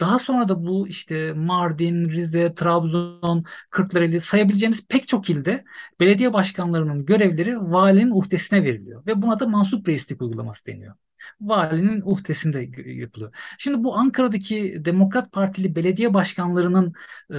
Daha 0.00 0.18
sonra 0.18 0.48
da 0.48 0.66
bu 0.66 0.88
işte 0.88 1.32
Mardin, 1.32 2.08
Rize, 2.10 2.54
Trabzon, 2.54 3.44
Kırklareli 3.70 4.20
sayabileceğimiz 4.20 4.88
pek 4.88 5.08
çok 5.08 5.30
ilde 5.30 5.64
belediye 6.00 6.32
başkanlarının 6.32 7.06
görevleri 7.06 7.60
valinin 7.60 8.10
uhdesine 8.10 8.64
veriliyor. 8.64 9.06
Ve 9.06 9.22
buna 9.22 9.40
da 9.40 9.46
mansup 9.46 9.88
reislik 9.88 10.22
uygulaması 10.22 10.66
deniyor. 10.66 10.94
Valinin 11.40 12.02
uhdesinde 12.04 12.70
yapılıyor. 12.90 13.34
Şimdi 13.58 13.84
bu 13.84 13.96
Ankara'daki 13.96 14.84
Demokrat 14.84 15.32
Partili 15.32 15.76
belediye 15.76 16.14
başkanlarının 16.14 16.92
e, 17.30 17.34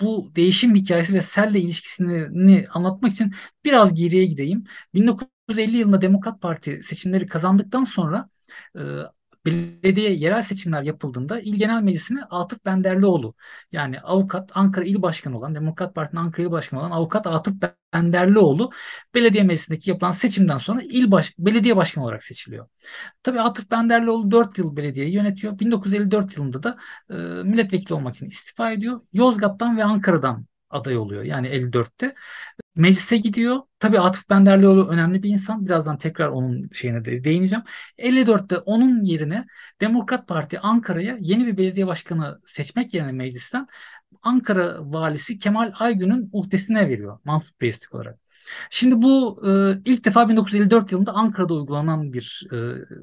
bu 0.00 0.32
değişim 0.36 0.74
hikayesi 0.74 1.14
ve 1.14 1.22
Sel'le 1.22 1.54
ilişkisini 1.54 2.66
anlatmak 2.68 3.12
için 3.12 3.34
biraz 3.64 3.94
geriye 3.94 4.24
gideyim. 4.24 4.64
1950 4.94 5.76
yılında 5.76 6.00
Demokrat 6.00 6.40
Parti 6.40 6.82
seçimleri 6.82 7.26
kazandıktan 7.26 7.84
sonra 7.84 8.28
e, 8.78 8.80
belediye 9.46 10.10
yerel 10.14 10.42
seçimler 10.42 10.82
yapıldığında 10.82 11.40
İl 11.40 11.54
Genel 11.54 11.82
Meclisi'ne 11.82 12.24
Atıf 12.24 12.64
Benderlioğlu 12.64 13.34
yani 13.72 14.00
avukat 14.00 14.50
Ankara 14.54 14.84
İl 14.84 15.02
Başkanı 15.02 15.38
olan 15.38 15.54
Demokrat 15.54 15.94
Parti'nin 15.94 16.20
Ankara 16.20 16.46
İl 16.46 16.50
Başkanı 16.50 16.80
olan 16.80 16.90
avukat 16.90 17.26
Atıf 17.26 17.54
Benderlioğlu 17.94 18.70
belediye 19.14 19.44
meclisindeki 19.44 19.90
yapılan 19.90 20.12
seçimden 20.12 20.58
sonra 20.58 20.82
il 20.82 21.10
baş, 21.10 21.34
belediye 21.38 21.76
başkanı 21.76 22.04
olarak 22.04 22.24
seçiliyor. 22.24 22.68
Tabii 23.22 23.40
Atıf 23.40 23.70
Benderlioğlu 23.70 24.30
4 24.30 24.58
yıl 24.58 24.76
belediyeyi 24.76 25.14
yönetiyor. 25.14 25.58
1954 25.58 26.36
yılında 26.36 26.62
da 26.62 26.76
e, 27.10 27.14
milletvekili 27.42 27.94
olmak 27.94 28.14
için 28.14 28.26
istifa 28.26 28.72
ediyor. 28.72 29.00
Yozgat'tan 29.12 29.76
ve 29.76 29.84
Ankara'dan 29.84 30.46
aday 30.70 30.96
oluyor. 30.96 31.22
Yani 31.22 31.48
54'te. 31.48 32.14
Meclise 32.76 33.16
gidiyor. 33.16 33.60
Tabii 33.78 34.00
Atıf 34.00 34.30
Benderlioğlu 34.30 34.88
önemli 34.88 35.22
bir 35.22 35.30
insan. 35.30 35.66
Birazdan 35.66 35.98
tekrar 35.98 36.28
onun 36.28 36.68
şeyine 36.72 37.04
de 37.04 37.24
değineceğim. 37.24 37.64
54'te 37.98 38.58
onun 38.58 39.04
yerine 39.04 39.46
Demokrat 39.80 40.28
Parti 40.28 40.60
Ankara'ya 40.60 41.16
yeni 41.20 41.46
bir 41.46 41.56
belediye 41.56 41.86
başkanı 41.86 42.40
seçmek 42.46 42.94
yerine 42.94 43.12
meclisten 43.12 43.66
Ankara 44.22 44.92
valisi 44.92 45.38
Kemal 45.38 45.72
Aygün'ün 45.78 46.30
uhdesine 46.32 46.88
veriyor. 46.88 47.18
Mansur 47.24 47.52
Reislik 47.62 47.94
olarak. 47.94 48.23
Şimdi 48.70 49.02
bu 49.02 49.42
e, 49.46 49.50
ilk 49.84 50.04
defa 50.04 50.28
1954 50.28 50.92
yılında 50.92 51.12
Ankara'da 51.12 51.54
uygulanan 51.54 52.12
bir 52.12 52.46
e, 52.52 52.56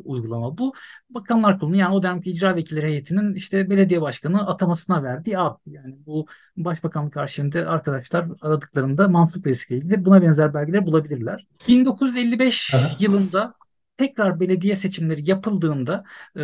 uygulama 0.04 0.58
bu. 0.58 0.74
Bakanlar 1.10 1.60
Kurulu 1.60 1.76
yani 1.76 1.96
o 1.96 2.04
dönemki 2.04 2.32
icra 2.32 2.56
vekilleri 2.56 2.88
heyetinin 2.88 3.34
işte 3.34 3.70
belediye 3.70 4.02
başkanı 4.02 4.48
atamasına 4.48 5.04
verdiği 5.04 5.38
ad. 5.38 5.58
Yani 5.66 5.96
bu 6.06 6.26
başbakanlık 6.58 7.18
arşivinde 7.18 7.66
arkadaşlar 7.66 8.28
aradıklarında 8.42 9.08
Mansur 9.08 9.44
Reis 9.44 9.70
ile 9.70 9.78
ilgili 9.78 10.06
buna 10.06 10.22
benzer 10.22 10.54
belgeler 10.54 10.86
bulabilirler. 10.86 11.48
1955 11.68 12.74
Aha. 12.74 12.92
yılında 13.00 13.54
tekrar 14.02 14.40
belediye 14.40 14.76
seçimleri 14.76 15.30
yapıldığında 15.30 16.04
e, 16.36 16.42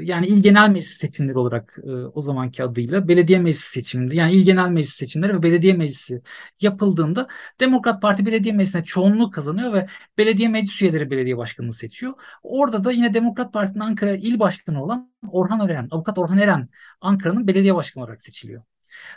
yani 0.00 0.26
il 0.26 0.42
genel 0.42 0.70
meclis 0.70 0.96
seçimleri 0.96 1.38
olarak 1.38 1.78
e, 1.84 1.90
o 1.90 2.22
zamanki 2.22 2.64
adıyla 2.64 3.08
belediye 3.08 3.38
meclisi 3.38 3.70
seçimleri 3.70 4.16
yani 4.16 4.32
il 4.32 4.44
genel 4.44 4.68
meclis 4.68 4.94
seçimleri 4.94 5.34
ve 5.34 5.42
belediye 5.42 5.72
meclisi 5.72 6.22
yapıldığında 6.60 7.28
Demokrat 7.60 8.02
Parti 8.02 8.26
belediye 8.26 8.54
meclisine 8.54 8.84
çoğunluk 8.84 9.34
kazanıyor 9.34 9.72
ve 9.72 9.86
belediye 10.18 10.48
meclis 10.48 10.82
üyeleri 10.82 11.10
belediye 11.10 11.36
başkanını 11.36 11.72
seçiyor. 11.72 12.12
Orada 12.42 12.84
da 12.84 12.92
yine 12.92 13.14
Demokrat 13.14 13.52
Parti'nin 13.52 13.80
Ankara 13.80 14.10
il 14.10 14.38
başkanı 14.38 14.84
olan 14.84 15.12
Orhan 15.30 15.68
Eren, 15.68 15.88
avukat 15.90 16.18
Orhan 16.18 16.38
Eren 16.38 16.68
Ankara'nın 17.00 17.46
belediye 17.46 17.74
başkanı 17.74 18.04
olarak 18.04 18.20
seçiliyor. 18.20 18.62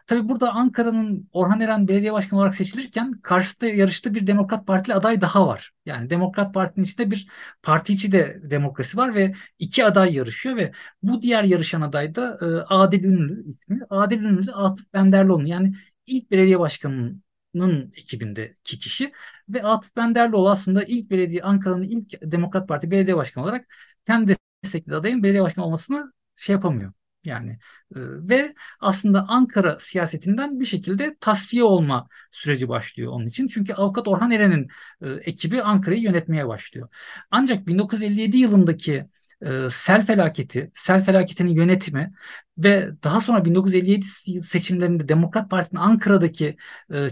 Tabii 0.07 0.29
burada 0.29 0.53
Ankara'nın 0.53 1.29
Orhan 1.31 1.59
Eren 1.61 1.87
belediye 1.87 2.13
başkanı 2.13 2.39
olarak 2.39 2.55
seçilirken 2.55 3.11
karşısında 3.21 3.69
yarışta 3.69 4.13
bir 4.13 4.27
Demokrat 4.27 4.67
Partili 4.67 4.95
aday 4.95 5.21
daha 5.21 5.47
var. 5.47 5.71
Yani 5.85 6.09
Demokrat 6.09 6.53
Parti'nin 6.53 6.85
içinde 6.85 7.11
bir 7.11 7.27
parti 7.63 7.93
içi 7.93 8.11
de 8.11 8.39
demokrasi 8.43 8.97
var 8.97 9.15
ve 9.15 9.33
iki 9.59 9.85
aday 9.85 10.13
yarışıyor 10.15 10.55
ve 10.55 10.71
bu 11.03 11.21
diğer 11.21 11.43
yarışan 11.43 11.81
aday 11.81 12.15
da 12.15 12.37
e, 12.41 12.45
Adil 12.73 13.03
Ünlü 13.03 13.49
ismi. 13.49 13.79
Adil 13.89 14.19
Ünlü 14.23 14.47
de 14.47 14.51
Atıf 14.51 14.93
Benderlioğlu. 14.93 15.47
Yani 15.47 15.73
ilk 16.07 16.31
belediye 16.31 16.59
başkanının 16.59 17.93
ekibindeki 17.95 18.79
kişi 18.79 19.11
ve 19.49 19.63
Atıf 19.63 19.95
Benderlioğlu 19.95 20.49
aslında 20.49 20.83
ilk 20.83 21.09
belediye 21.11 21.41
Ankara'nın 21.43 21.83
ilk 21.83 22.21
Demokrat 22.21 22.67
Parti 22.67 22.91
belediye 22.91 23.17
başkanı 23.17 23.43
olarak 23.43 23.67
kendi 24.05 24.35
destekli 24.63 24.95
adayın 24.95 25.23
belediye 25.23 25.43
başkanı 25.43 25.65
olmasını 25.65 26.13
şey 26.35 26.53
yapamıyor. 26.53 26.93
Yani 27.29 27.51
e, 27.95 27.99
ve 28.29 28.53
aslında 28.79 29.25
Ankara 29.27 29.79
siyasetinden 29.79 30.59
bir 30.59 30.65
şekilde 30.65 31.15
tasfiye 31.19 31.63
olma 31.63 32.07
süreci 32.31 32.69
başlıyor 32.69 33.11
onun 33.13 33.25
için. 33.27 33.47
Çünkü 33.47 33.73
avukat 33.73 34.07
Orhan 34.07 34.31
Eren'in 34.31 34.67
e, 35.01 35.09
ekibi 35.09 35.61
Ankara'yı 35.63 36.01
yönetmeye 36.01 36.47
başlıyor. 36.47 36.89
Ancak 37.31 37.67
1957 37.67 38.37
yılındaki 38.37 39.05
e, 39.45 39.67
sel 39.71 40.05
felaketi, 40.05 40.71
sel 40.75 41.03
felaketinin 41.05 41.51
yönetimi 41.51 42.13
ve 42.57 42.89
daha 43.03 43.21
sonra 43.21 43.45
1957 43.45 44.05
seçimlerinde 44.43 45.07
Demokrat 45.09 45.49
Parti'nin 45.49 45.81
Ankara'daki 45.81 46.57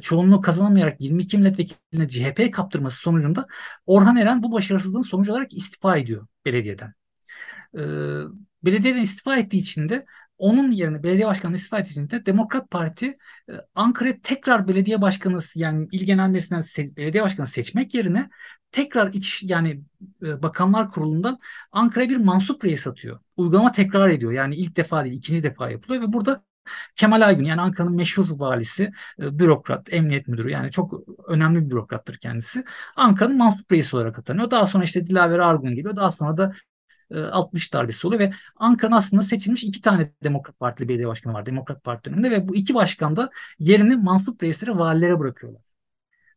çoğunluğu 0.02 0.42
kazanamayarak 0.42 1.02
22 1.02 1.38
milletvekiline 1.38 2.08
CHP 2.08 2.54
kaptırması 2.54 2.98
sonucunda 2.98 3.48
Orhan 3.86 4.16
Eren 4.18 4.44
bu 4.44 4.52
başarısızlığın 4.52 5.02
sonucu 5.02 5.32
olarak 5.32 5.54
istifa 5.54 5.98
ediyor 5.98 6.28
belediyeden. 6.46 6.94
Belediyeden 8.64 9.02
istifa 9.02 9.38
ettiği 9.38 9.58
için 9.58 9.90
de 9.90 10.06
onun 10.38 10.72
yerine 10.72 11.04
belediye 11.04 11.28
başkanı 11.28 11.56
istifa 11.56 11.80
ettiği 11.80 11.92
için 11.92 12.10
de 12.10 12.26
Demokrat 12.26 12.72
Parti 12.72 13.18
e, 13.50 13.54
Ankara'ya 13.76 14.22
tekrar 14.24 14.68
belediye 14.68 15.02
başkanı 15.02 15.40
yani 15.56 15.88
il 15.92 16.06
genel 16.06 16.30
meclisinden 16.30 16.96
belediye 16.98 17.24
başkanı 17.24 17.48
seçmek 17.48 17.94
yerine 17.94 18.30
tekrar 18.72 19.14
iç 19.14 19.44
yani 19.44 19.82
e, 20.24 20.44
bakanlar 20.44 20.90
kurulundan 20.90 21.40
Ankara'ya 21.72 22.10
bir 22.10 22.18
mansup 22.18 22.66
reis 22.66 22.88
atıyor. 22.88 23.20
Uygulama 23.38 23.72
tekrar 23.72 24.10
ediyor. 24.10 24.32
Yani 24.32 24.56
ilk 24.56 24.76
defa 24.78 25.06
değil 25.06 25.16
ikinci 25.16 25.44
defa 25.44 25.70
yapılıyor 25.70 26.02
ve 26.04 26.14
burada 26.14 26.44
Kemal 26.96 27.22
Aygün 27.22 27.46
yani 27.46 27.62
Ankara'nın 27.62 27.96
meşhur 27.96 28.26
valisi, 28.30 28.92
e, 29.20 29.40
bürokrat, 29.40 29.94
emniyet 29.94 30.28
müdürü 30.28 30.52
yani 30.52 30.72
çok 30.72 30.94
önemli 31.28 31.66
bir 31.66 31.70
bürokrattır 31.70 32.18
kendisi. 32.18 32.64
Ankara'nın 32.96 33.38
mansup 33.38 33.72
reisi 33.72 33.96
olarak 33.96 34.20
atanıyor. 34.20 34.52
Daha 34.52 34.68
sonra 34.68 34.84
işte 34.84 35.08
Dilaver 35.08 35.40
Argun 35.40 35.70
geliyor. 35.70 35.96
Daha 35.96 36.12
sonra 36.12 36.38
da 36.38 36.54
60 37.16 37.68
e, 37.68 37.72
darbesi 37.74 38.08
oluyor 38.08 38.20
ve 38.20 38.32
Ankara'nın 38.56 38.96
aslında 38.98 39.24
seçilmiş 39.24 39.64
iki 39.64 39.82
tane 39.82 40.12
Demokrat 40.24 40.60
Partili 40.60 40.90
belediye 40.90 41.08
başkanı 41.08 41.34
var 41.34 41.46
Demokrat 41.46 41.84
Parti 41.84 42.10
döneminde 42.10 42.32
ve 42.32 42.48
bu 42.48 42.56
iki 42.56 42.76
başkan 42.76 43.16
da 43.16 43.30
yerini 43.60 43.96
mansup 43.96 44.44
reislere, 44.44 44.72
valilere 44.72 45.20
bırakıyorlar. 45.20 45.62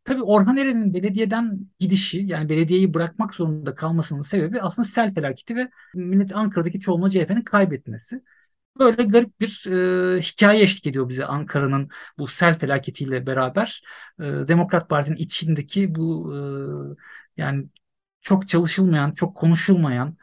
Tabii 0.04 0.22
Orhan 0.22 0.56
Eren'in 0.56 0.94
belediyeden 0.94 1.60
gidişi 1.78 2.18
yani 2.20 2.48
belediyeyi 2.48 2.94
bırakmak 2.94 3.34
zorunda 3.34 3.74
kalmasının 3.74 4.22
sebebi 4.22 4.60
aslında 4.60 4.88
sel 4.88 5.14
felaketi 5.14 5.56
ve 5.56 5.70
millet 5.94 6.36
Ankara'daki 6.36 6.80
çoğunluğu 6.80 7.10
CHP'nin 7.10 7.42
kaybetmesi. 7.42 8.22
Böyle 8.78 9.02
garip 9.02 9.40
bir 9.40 9.66
e, 10.16 10.20
hikaye 10.22 10.62
eşlik 10.62 10.86
ediyor 10.86 11.08
bize 11.08 11.24
Ankara'nın 11.26 11.90
bu 12.18 12.26
sel 12.26 12.58
felaketiyle 12.58 13.26
beraber. 13.26 13.82
E, 14.20 14.24
Demokrat 14.24 14.88
Parti'nin 14.90 15.16
içindeki 15.16 15.94
bu 15.94 16.34
e, 16.34 17.42
yani 17.42 17.66
çok 18.20 18.48
çalışılmayan, 18.48 19.12
çok 19.12 19.36
konuşulmayan 19.36 20.16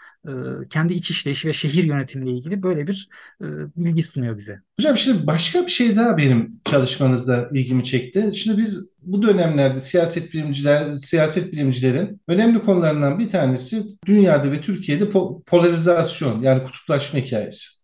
kendi 0.69 0.93
iç 0.93 1.11
işleyişi 1.11 1.47
ve 1.47 1.53
şehir 1.53 1.83
yönetimiyle 1.83 2.37
ilgili 2.37 2.63
böyle 2.63 2.87
bir 2.87 3.09
e, 3.41 3.45
bilgi 3.75 4.03
sunuyor 4.03 4.37
bize. 4.37 4.61
Hocam 4.79 4.97
şimdi 4.97 5.27
başka 5.27 5.65
bir 5.65 5.71
şey 5.71 5.95
daha 5.95 6.17
benim 6.17 6.61
çalışmanızda 6.65 7.49
ilgimi 7.53 7.85
çekti. 7.85 8.31
Şimdi 8.35 8.57
biz 8.57 8.93
bu 9.01 9.21
dönemlerde 9.21 9.79
siyaset 9.79 10.33
bilimciler, 10.33 10.97
siyaset 10.97 11.51
bilimcilerin 11.53 12.21
önemli 12.27 12.59
konularından 12.59 13.19
bir 13.19 13.29
tanesi 13.29 13.83
dünyada 14.05 14.51
ve 14.51 14.61
Türkiye'de 14.61 15.09
polarizasyon 15.45 16.41
yani 16.41 16.63
kutuplaşma 16.63 17.19
hikayesi. 17.19 17.77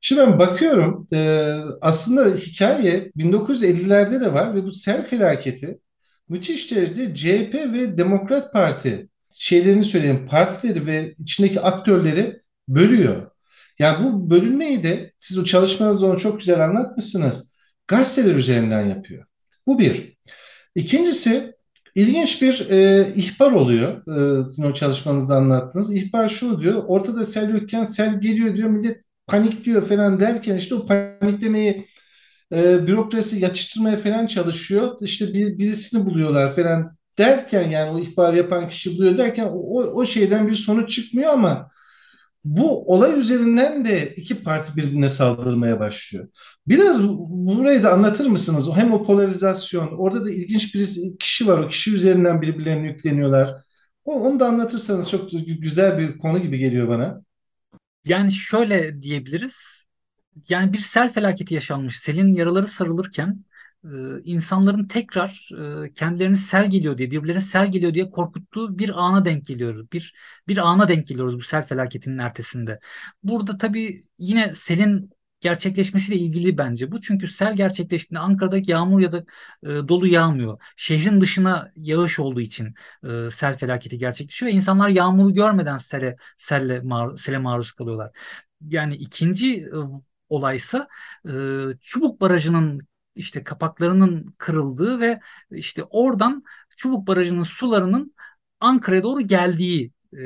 Şimdi 0.00 0.20
ben 0.20 0.38
bakıyorum 0.38 1.08
e, 1.12 1.50
aslında 1.80 2.36
hikaye 2.36 3.12
1950'lerde 3.16 4.20
de 4.20 4.32
var 4.32 4.54
ve 4.54 4.64
bu 4.64 4.72
sel 4.72 5.04
felaketi 5.04 5.78
müthiş 6.28 6.70
derecede 6.70 7.14
CHP 7.14 7.54
ve 7.54 7.98
Demokrat 7.98 8.52
Parti 8.52 9.08
şeylerini 9.34 9.84
söyleyeyim 9.84 10.26
partileri 10.30 10.86
ve 10.86 11.14
içindeki 11.18 11.60
aktörleri 11.60 12.42
bölüyor. 12.68 13.30
Yani 13.78 14.04
bu 14.04 14.30
bölünmeyi 14.30 14.82
de 14.82 15.12
siz 15.18 15.38
o 15.38 15.44
çalışmanızda 15.44 16.06
onu 16.06 16.18
çok 16.18 16.38
güzel 16.38 16.64
anlatmışsınız. 16.64 17.52
Gazeteler 17.88 18.34
üzerinden 18.34 18.86
yapıyor. 18.86 19.24
Bu 19.66 19.78
bir. 19.78 20.16
İkincisi 20.74 21.54
ilginç 21.94 22.42
bir 22.42 22.70
e, 22.70 23.08
ihbar 23.14 23.52
oluyor. 23.52 24.02
E, 24.58 24.64
o 24.66 24.74
çalışmanızda 24.74 25.36
anlattınız. 25.36 25.94
İhbar 25.94 26.28
şu 26.28 26.60
diyor. 26.60 26.84
Ortada 26.86 27.24
sel 27.24 27.54
yokken 27.54 27.84
sel 27.84 28.20
geliyor 28.20 28.56
diyor. 28.56 28.68
Millet 28.68 29.02
panikliyor 29.26 29.82
falan 29.82 30.20
derken 30.20 30.56
işte 30.56 30.74
o 30.74 30.86
paniklemeyi 30.86 31.86
e, 32.52 32.86
bürokrasi 32.86 33.40
yatıştırmaya 33.40 33.96
falan 33.96 34.26
çalışıyor. 34.26 34.96
İşte 35.00 35.34
bir, 35.34 35.58
birisini 35.58 36.06
buluyorlar 36.06 36.56
falan 36.56 36.96
derken 37.18 37.70
yani 37.70 37.90
o 37.90 37.98
ihbar 37.98 38.34
yapan 38.34 38.68
kişi 38.68 38.98
buluyor 38.98 39.18
derken 39.18 39.48
o, 39.52 39.82
o 39.82 40.06
şeyden 40.06 40.48
bir 40.48 40.54
sonuç 40.54 40.94
çıkmıyor 40.94 41.32
ama 41.32 41.70
bu 42.44 42.92
olay 42.94 43.20
üzerinden 43.20 43.84
de 43.84 44.14
iki 44.16 44.42
parti 44.42 44.76
birbirine 44.76 45.08
saldırmaya 45.08 45.80
başlıyor. 45.80 46.28
Biraz 46.66 47.08
burayı 47.28 47.82
da 47.82 47.92
anlatır 47.92 48.26
mısınız? 48.26 48.68
Hem 48.74 48.92
o 48.92 49.06
polarizasyon, 49.06 49.88
orada 49.98 50.24
da 50.24 50.30
ilginç 50.30 50.74
bir 50.74 51.18
kişi 51.18 51.46
var. 51.46 51.58
O 51.58 51.68
kişi 51.68 51.94
üzerinden 51.94 52.42
birbirlerine 52.42 52.86
yükleniyorlar. 52.86 53.62
Onu 54.04 54.40
da 54.40 54.46
anlatırsanız 54.46 55.10
çok 55.10 55.30
güzel 55.60 55.98
bir 55.98 56.18
konu 56.18 56.38
gibi 56.38 56.58
geliyor 56.58 56.88
bana. 56.88 57.22
Yani 58.04 58.32
şöyle 58.32 59.02
diyebiliriz. 59.02 59.86
Yani 60.48 60.72
bir 60.72 60.78
sel 60.78 61.12
felaketi 61.12 61.54
yaşanmış. 61.54 61.98
Selin 61.98 62.34
yaraları 62.34 62.66
sarılırken 62.66 63.44
insanların 64.24 64.88
tekrar 64.88 65.48
kendilerini 65.94 66.36
sel 66.36 66.70
geliyor 66.70 66.98
diye, 66.98 67.10
birbirlerine 67.10 67.40
sel 67.40 67.72
geliyor 67.72 67.94
diye 67.94 68.10
korkuttuğu 68.10 68.78
bir 68.78 69.04
ana 69.06 69.24
denk 69.24 69.46
geliyoruz. 69.46 69.92
Bir 69.92 70.14
bir 70.48 70.56
ana 70.56 70.88
denk 70.88 71.06
geliyoruz 71.06 71.36
bu 71.36 71.42
sel 71.42 71.66
felaketinin 71.66 72.18
ertesinde. 72.18 72.80
Burada 73.22 73.58
tabii 73.58 74.02
yine 74.18 74.54
selin 74.54 75.10
gerçekleşmesiyle 75.42 76.18
ilgili 76.18 76.58
bence 76.58 76.92
bu. 76.92 77.00
Çünkü 77.00 77.28
sel 77.28 77.56
gerçekleştiğinde 77.56 78.20
Ankara'da 78.20 78.58
yağmur 78.66 79.00
ya 79.00 79.12
da 79.12 79.24
e, 79.62 79.68
dolu 79.68 80.06
yağmıyor. 80.06 80.60
Şehrin 80.76 81.20
dışına 81.20 81.72
yağış 81.76 82.18
olduğu 82.18 82.40
için 82.40 82.74
e, 83.04 83.30
sel 83.30 83.58
felaketi 83.58 83.98
gerçekleşiyor 83.98 84.52
ve 84.52 84.56
insanlar 84.56 84.88
yağmuru 84.88 85.32
görmeden 85.32 85.78
sele 85.78 86.16
selle 86.38 86.80
mar 86.80 87.16
sele 87.16 87.38
maruz 87.38 87.72
kalıyorlar. 87.72 88.10
Yani 88.68 88.94
ikinci 88.96 89.62
e, 89.64 89.70
olaysa 90.28 90.88
e, 91.28 91.32
Çubuk 91.80 92.20
Barajı'nın 92.20 92.80
işte 93.14 93.44
kapaklarının 93.44 94.34
kırıldığı 94.38 95.00
ve 95.00 95.20
işte 95.50 95.84
oradan 95.84 96.44
Çubuk 96.76 97.06
Barajı'nın 97.06 97.42
sularının 97.42 98.14
Ankara'ya 98.60 99.02
doğru 99.02 99.20
geldiği 99.20 99.92
e, 100.12 100.18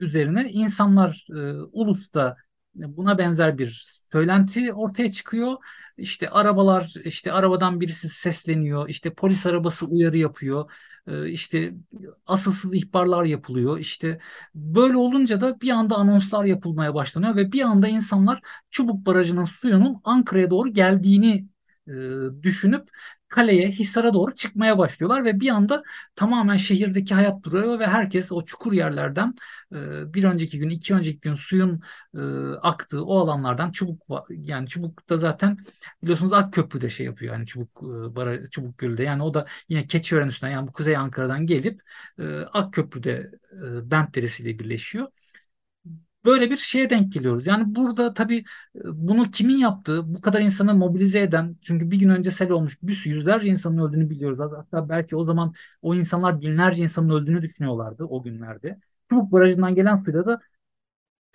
üzerine 0.00 0.50
insanlar 0.50 1.26
e, 1.30 1.52
ulusta 1.72 2.36
buna 2.74 3.18
benzer 3.18 3.58
bir 3.58 3.82
söylenti 4.12 4.72
ortaya 4.72 5.10
çıkıyor. 5.10 5.56
İşte 5.96 6.30
arabalar 6.30 6.94
işte 7.04 7.32
arabadan 7.32 7.80
birisi 7.80 8.08
sesleniyor. 8.08 8.88
işte 8.88 9.14
polis 9.14 9.46
arabası 9.46 9.86
uyarı 9.86 10.18
yapıyor. 10.18 10.70
E, 11.06 11.28
işte 11.30 11.74
asılsız 12.26 12.74
ihbarlar 12.74 13.24
yapılıyor. 13.24 13.78
İşte 13.78 14.18
böyle 14.54 14.96
olunca 14.96 15.40
da 15.40 15.60
bir 15.60 15.70
anda 15.70 15.96
anonslar 15.96 16.44
yapılmaya 16.44 16.94
başlanıyor 16.94 17.36
ve 17.36 17.52
bir 17.52 17.62
anda 17.62 17.88
insanlar 17.88 18.40
Çubuk 18.70 19.06
Barajı'nın 19.06 19.44
suyunun 19.44 20.00
Ankara'ya 20.04 20.50
doğru 20.50 20.72
geldiğini 20.72 21.46
e, 21.88 22.42
düşünüp 22.42 22.88
kaleye, 23.28 23.70
Hisar'a 23.70 24.14
doğru 24.14 24.34
çıkmaya 24.34 24.78
başlıyorlar 24.78 25.24
ve 25.24 25.40
bir 25.40 25.48
anda 25.48 25.82
tamamen 26.16 26.56
şehirdeki 26.56 27.14
hayat 27.14 27.42
duruyor 27.42 27.78
ve 27.78 27.86
herkes 27.86 28.32
o 28.32 28.44
çukur 28.44 28.72
yerlerden 28.72 29.34
e, 29.74 30.14
bir 30.14 30.24
önceki 30.24 30.58
gün, 30.58 30.68
iki 30.70 30.94
önceki 30.94 31.20
gün 31.20 31.34
suyun 31.34 31.80
e, 32.14 32.20
aktığı 32.62 33.04
o 33.04 33.18
alanlardan 33.18 33.70
çubuk 33.70 34.02
yani 34.30 34.68
çubukta 34.68 35.16
zaten 35.16 35.58
biliyorsunuz 36.02 36.32
Akköprü'de 36.32 36.90
şey 36.90 37.06
yapıyor 37.06 37.34
yani 37.34 37.46
çubuk 37.46 37.82
e, 37.82 38.16
bara, 38.16 38.50
çubuk 38.50 38.78
gölde 38.78 39.02
yani 39.02 39.22
o 39.22 39.34
da 39.34 39.46
yine 39.68 39.86
Keçiören 39.86 40.28
üstünden 40.28 40.52
yani 40.52 40.68
bu 40.68 40.72
Kuzey 40.72 40.96
Ankara'dan 40.96 41.46
gelip 41.46 41.82
e, 42.18 42.38
Akköprü'de 42.40 43.30
e, 43.52 43.90
Bent 43.90 44.14
Deresi 44.14 44.42
ile 44.42 44.58
birleşiyor 44.58 45.06
böyle 46.24 46.50
bir 46.50 46.56
şeye 46.56 46.90
denk 46.90 47.12
geliyoruz. 47.12 47.46
Yani 47.46 47.74
burada 47.74 48.14
tabii 48.14 48.36
e, 48.76 48.80
bunu 48.84 49.24
kimin 49.24 49.56
yaptığı, 49.56 50.14
bu 50.14 50.20
kadar 50.20 50.40
insanı 50.40 50.74
mobilize 50.74 51.20
eden, 51.20 51.56
çünkü 51.62 51.90
bir 51.90 51.98
gün 52.00 52.08
önce 52.08 52.30
sel 52.30 52.50
olmuş, 52.50 52.78
bir 52.82 52.92
sürü 52.94 53.14
yüzlerce 53.14 53.46
insanın 53.48 53.78
öldüğünü 53.78 54.10
biliyoruz. 54.10 54.38
Hatta 54.56 54.88
belki 54.88 55.16
o 55.16 55.24
zaman 55.24 55.54
o 55.82 55.94
insanlar 55.94 56.40
binlerce 56.40 56.82
insanın 56.82 57.08
öldüğünü 57.10 57.42
düşünüyorlardı 57.42 58.04
o 58.04 58.22
günlerde. 58.22 58.80
Çubuk 59.10 59.32
Barajı'ndan 59.32 59.74
gelen 59.74 59.96
suyla 60.04 60.26
da 60.26 60.40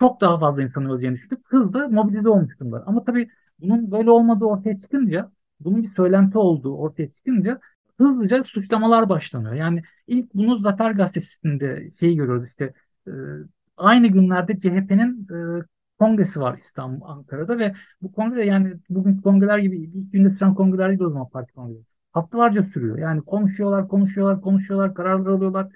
çok 0.00 0.20
daha 0.20 0.38
fazla 0.40 0.62
insanın 0.62 0.90
öleceğini 0.90 1.16
düşünüp 1.16 1.40
hızlı 1.46 1.88
mobilize 1.88 2.28
olmuş 2.28 2.60
durumlar. 2.60 2.82
Ama 2.86 3.04
tabii 3.04 3.30
Bunun 3.60 3.90
böyle 3.90 4.10
olmadığı 4.10 4.44
ortaya 4.44 4.76
çıkınca, 4.76 5.32
bunun 5.60 5.82
bir 5.82 5.88
söylenti 5.88 6.38
olduğu 6.38 6.76
ortaya 6.76 7.08
çıkınca 7.08 7.60
hızlıca 7.98 8.44
suçlamalar 8.44 9.08
başlanıyor. 9.08 9.54
Yani 9.54 9.82
ilk 10.06 10.34
bunu 10.34 10.58
Zafer 10.58 10.90
Gazetesi'nde 10.90 11.90
şeyi 12.00 12.16
görüyoruz 12.16 12.48
işte 12.48 12.74
e, 13.08 13.10
aynı 13.78 14.06
günlerde 14.06 14.58
CHP'nin 14.58 15.28
e, 15.60 15.64
kongresi 15.98 16.40
var 16.40 16.56
İstanbul, 16.58 17.06
Ankara'da 17.06 17.58
ve 17.58 17.74
bu 18.02 18.12
kongre 18.12 18.46
yani 18.46 18.74
bugün 18.90 19.18
kongreler 19.18 19.58
gibi 19.58 19.82
ilk 19.82 20.12
günde 20.12 20.30
süren 20.30 20.54
kongreler 20.54 20.88
değil 20.88 21.00
o 21.00 21.10
zaman 21.10 21.28
parti 21.28 21.52
kongresi. 21.52 21.84
Haftalarca 22.12 22.62
sürüyor. 22.62 22.98
Yani 22.98 23.22
konuşuyorlar, 23.22 23.88
konuşuyorlar, 23.88 24.40
konuşuyorlar, 24.40 24.94
kararlar 24.94 25.30
alıyorlar. 25.30 25.68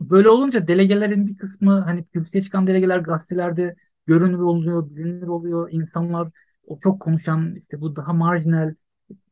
Böyle 0.00 0.28
olunca 0.28 0.66
delegelerin 0.68 1.26
bir 1.26 1.36
kısmı 1.36 1.80
hani 1.80 2.04
kürsüye 2.04 2.42
çıkan 2.42 2.66
delegeler 2.66 2.98
gazetelerde 2.98 3.74
görünür 4.06 4.38
oluyor, 4.38 4.90
bilinir 4.96 5.26
oluyor. 5.26 5.68
İnsanlar 5.72 6.28
o 6.66 6.80
çok 6.80 7.00
konuşan 7.00 7.54
işte 7.56 7.80
bu 7.80 7.96
daha 7.96 8.12
marjinal 8.12 8.74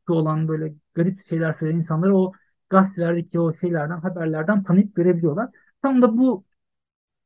olan 0.09 0.47
böyle 0.47 0.73
garip 0.93 1.27
şeyler 1.29 1.53
söyleyen 1.53 1.77
insanları 1.77 2.17
o 2.17 2.33
gazetelerdeki 2.69 3.39
o 3.39 3.53
şeylerden, 3.53 3.99
haberlerden 3.99 4.63
tanıyıp 4.63 4.95
görebiliyorlar. 4.95 5.49
Tam 5.81 6.01
da 6.01 6.17
bu 6.17 6.43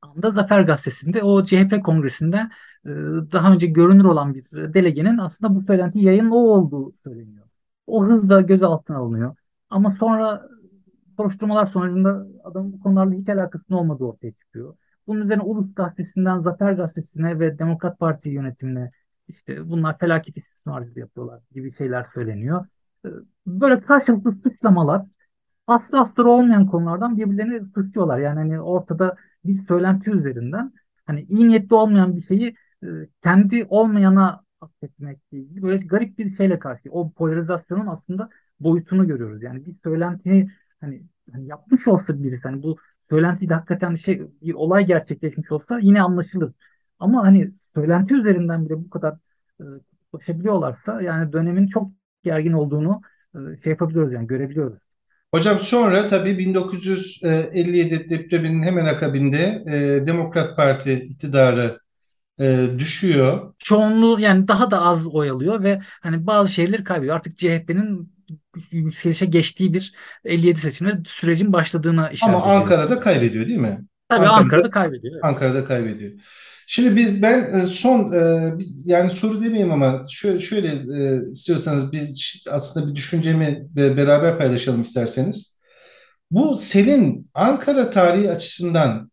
anda 0.06 0.30
Zafer 0.30 0.62
Gazetesi'nde 0.62 1.24
o 1.24 1.44
CHP 1.44 1.84
kongresinde 1.84 2.38
e, 2.86 2.90
daha 3.32 3.54
önce 3.54 3.68
görünür 3.68 4.06
olan 4.06 4.34
bir 4.34 4.52
delegenin 4.52 5.18
aslında 5.18 5.56
bu 5.56 5.62
söylenti 5.62 6.00
yayın 6.00 6.30
o 6.30 6.36
olduğu 6.36 6.92
söyleniyor. 6.92 7.46
O 7.88 8.06
hızla 8.06 8.42
gözaltına 8.42 8.98
alınıyor. 8.98 9.36
Ama 9.70 9.92
sonra 9.92 10.50
soruşturmalar 11.18 11.66
sonucunda 11.66 12.28
adamın 12.44 12.74
bu 12.74 12.80
konularla 12.80 13.14
hiç 13.14 13.30
alakasının 13.30 13.78
olmadığı 13.78 14.04
ortaya 14.04 14.32
çıkıyor. 14.32 14.76
Bunun 15.08 15.22
üzerine 15.22 15.44
Ulus 15.44 15.76
Gazetesi'nden 15.76 16.40
Zafer 16.40 16.74
Gazetesi'ne 16.74 17.40
ve 17.40 17.60
Demokrat 17.60 18.00
Parti 18.00 18.30
yönetimine 18.30 18.92
işte 19.28 19.70
bunlar 19.70 19.98
felaket 19.98 20.38
istismarcılığı 20.38 21.00
yapıyorlar 21.00 21.42
gibi 21.52 21.74
şeyler 21.74 22.04
söyleniyor. 22.04 22.66
Ee, 23.06 23.10
böyle 23.48 23.82
karşılıklı 23.82 24.36
suçlamalar 24.44 25.06
aslı 25.68 26.00
astarı 26.00 26.30
olmayan 26.30 26.68
konulardan 26.68 27.18
birbirlerini 27.18 27.66
suçluyorlar. 27.74 28.20
Yani 28.20 28.40
hani 28.40 28.62
ortada 28.62 29.16
bir 29.46 29.66
söylenti 29.68 30.12
üzerinden 30.12 30.74
hani 31.06 31.22
iyi 31.30 31.48
niyetli 31.48 31.76
olmayan 31.76 32.16
bir 32.18 32.22
şeyi 32.22 32.56
e, 32.84 32.88
kendi 33.24 33.66
olmayana 33.70 34.44
affetmekle 34.62 35.38
ilgili 35.38 35.62
böyle 35.64 35.86
garip 35.86 36.18
bir 36.18 36.36
şeyle 36.36 36.60
karşı. 36.60 36.90
O 36.92 37.12
polarizasyonun 37.12 37.88
aslında 37.88 38.30
boyutunu 38.60 39.08
görüyoruz. 39.08 39.44
Yani 39.44 39.66
bir 39.66 39.76
söylentiyi 39.84 40.52
hani, 40.82 41.04
hani 41.32 41.48
yapmış 41.48 41.88
olsa 41.88 42.24
birisi 42.24 42.44
hani 42.48 42.64
bu 42.64 42.78
söylentiyi 43.10 43.50
de 43.50 43.54
hakikaten 43.54 43.96
şey 43.96 44.22
bir 44.42 44.54
olay 44.54 44.86
gerçekleşmiş 44.86 45.52
olsa 45.52 45.80
yine 45.80 46.02
anlaşılır. 46.02 46.54
Ama 47.00 47.24
hani 47.24 47.52
söylenti 47.76 48.16
üzerinden 48.16 48.66
bile 48.66 48.78
bu 48.86 48.90
kadar 48.90 49.18
e, 49.62 49.64
yani 51.02 51.34
dönemin 51.34 51.68
çok 51.68 51.92
gergin 52.24 52.54
olduğunu 52.54 53.02
e, 53.36 53.58
şey 53.64 53.70
yapabiliyoruz 53.72 54.14
yani 54.14 54.28
görebiliyoruz. 54.28 54.80
Hocam 55.36 55.60
sonra 55.60 56.08
tabii 56.08 56.38
1957 56.38 58.10
depreminin 58.10 58.64
hemen 58.64 58.86
akabinde 58.86 59.64
e, 59.68 60.08
Demokrat 60.08 60.58
Parti 60.58 60.94
iktidarı 60.94 61.80
e, 62.40 62.68
düşüyor. 62.80 63.54
Çoğunluğu 63.60 64.20
yani 64.20 64.48
daha 64.48 64.72
da 64.72 64.82
az 64.82 65.08
oy 65.08 65.30
alıyor 65.30 65.64
ve 65.64 65.82
hani 66.02 66.28
bazı 66.28 66.54
şeyleri 66.54 66.84
kaybediyor. 66.84 67.16
Artık 67.16 67.38
CHP'nin 67.38 68.14
yükselişe 68.72 69.26
geçtiği 69.26 69.74
bir 69.74 69.94
57 70.26 70.60
seçimde 70.60 71.02
sürecin 71.08 71.54
başladığına 71.54 72.10
işaret 72.10 72.36
Ama 72.36 72.46
Ankara'da 72.46 73.00
kaybediyor 73.00 73.48
değil 73.48 73.60
mi? 73.60 73.86
Tabii 74.10 74.28
Ankara'da, 74.28 74.42
Ankara'da 74.42 74.70
kaybediyor. 74.70 75.14
Evet. 75.14 75.26
Ankara'da 75.26 75.66
kaybediyor. 75.66 76.12
Şimdi 76.68 76.96
biz 76.96 77.22
ben 77.22 77.60
e, 77.60 77.62
son 77.62 78.14
e, 78.14 78.54
yani 78.86 79.12
soru 79.12 79.42
demeyeyim 79.44 79.72
ama 79.72 80.06
şöyle, 80.12 80.40
şöyle 80.40 80.68
e, 81.28 81.32
istiyorsanız 81.32 81.92
bir 81.92 82.44
aslında 82.52 82.88
bir 82.88 82.96
düşüncemi 82.96 83.68
beraber 83.76 84.38
paylaşalım 84.38 84.82
isterseniz. 84.82 85.60
Bu 86.32 86.56
selin 86.58 87.30
Ankara 87.34 87.90
tarihi 87.90 88.32
açısından 88.32 89.12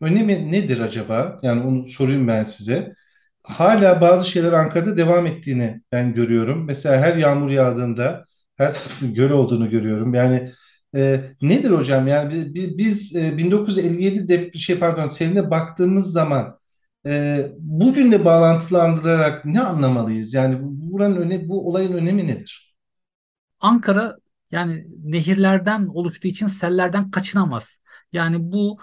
önemi 0.00 0.52
nedir 0.52 0.80
acaba? 0.80 1.38
Yani 1.42 1.62
onu 1.62 1.88
sorayım 1.88 2.28
ben 2.28 2.44
size. 2.44 2.94
Hala 3.42 4.00
bazı 4.00 4.30
şeyler 4.30 4.52
Ankara'da 4.52 4.96
devam 4.96 5.26
ettiğini 5.26 5.82
ben 5.92 6.14
görüyorum. 6.14 6.64
Mesela 6.66 6.96
her 7.02 7.16
yağmur 7.16 7.50
yağdığında 7.50 8.24
her 8.56 8.74
tarafın 8.74 9.14
göl 9.14 9.30
olduğunu 9.30 9.70
görüyorum. 9.70 10.14
Yani 10.14 10.52
e, 10.94 11.20
nedir 11.42 11.70
hocam? 11.70 12.08
Yani 12.08 12.54
biz, 12.54 12.78
biz 12.78 13.16
e, 13.16 13.38
1957 13.38 14.28
de 14.28 14.58
şey 14.58 14.78
pardon 14.78 15.06
seninle 15.06 15.50
baktığımız 15.50 16.12
zaman 16.12 16.58
e, 17.06 17.46
bugünle 17.58 18.24
bağlantılandırarak 18.24 19.44
ne 19.44 19.60
anlamalıyız? 19.60 20.34
Yani 20.34 20.56
buranın 20.60 21.16
öne, 21.16 21.48
bu 21.48 21.68
olayın 21.68 21.92
önemi 21.92 22.26
nedir? 22.26 22.76
Ankara 23.60 24.16
yani 24.50 24.86
nehirlerden 25.04 25.86
oluştuğu 25.86 26.28
için 26.28 26.46
sellerden 26.46 27.10
kaçınamaz. 27.10 27.80
Yani 28.12 28.52
bu 28.52 28.78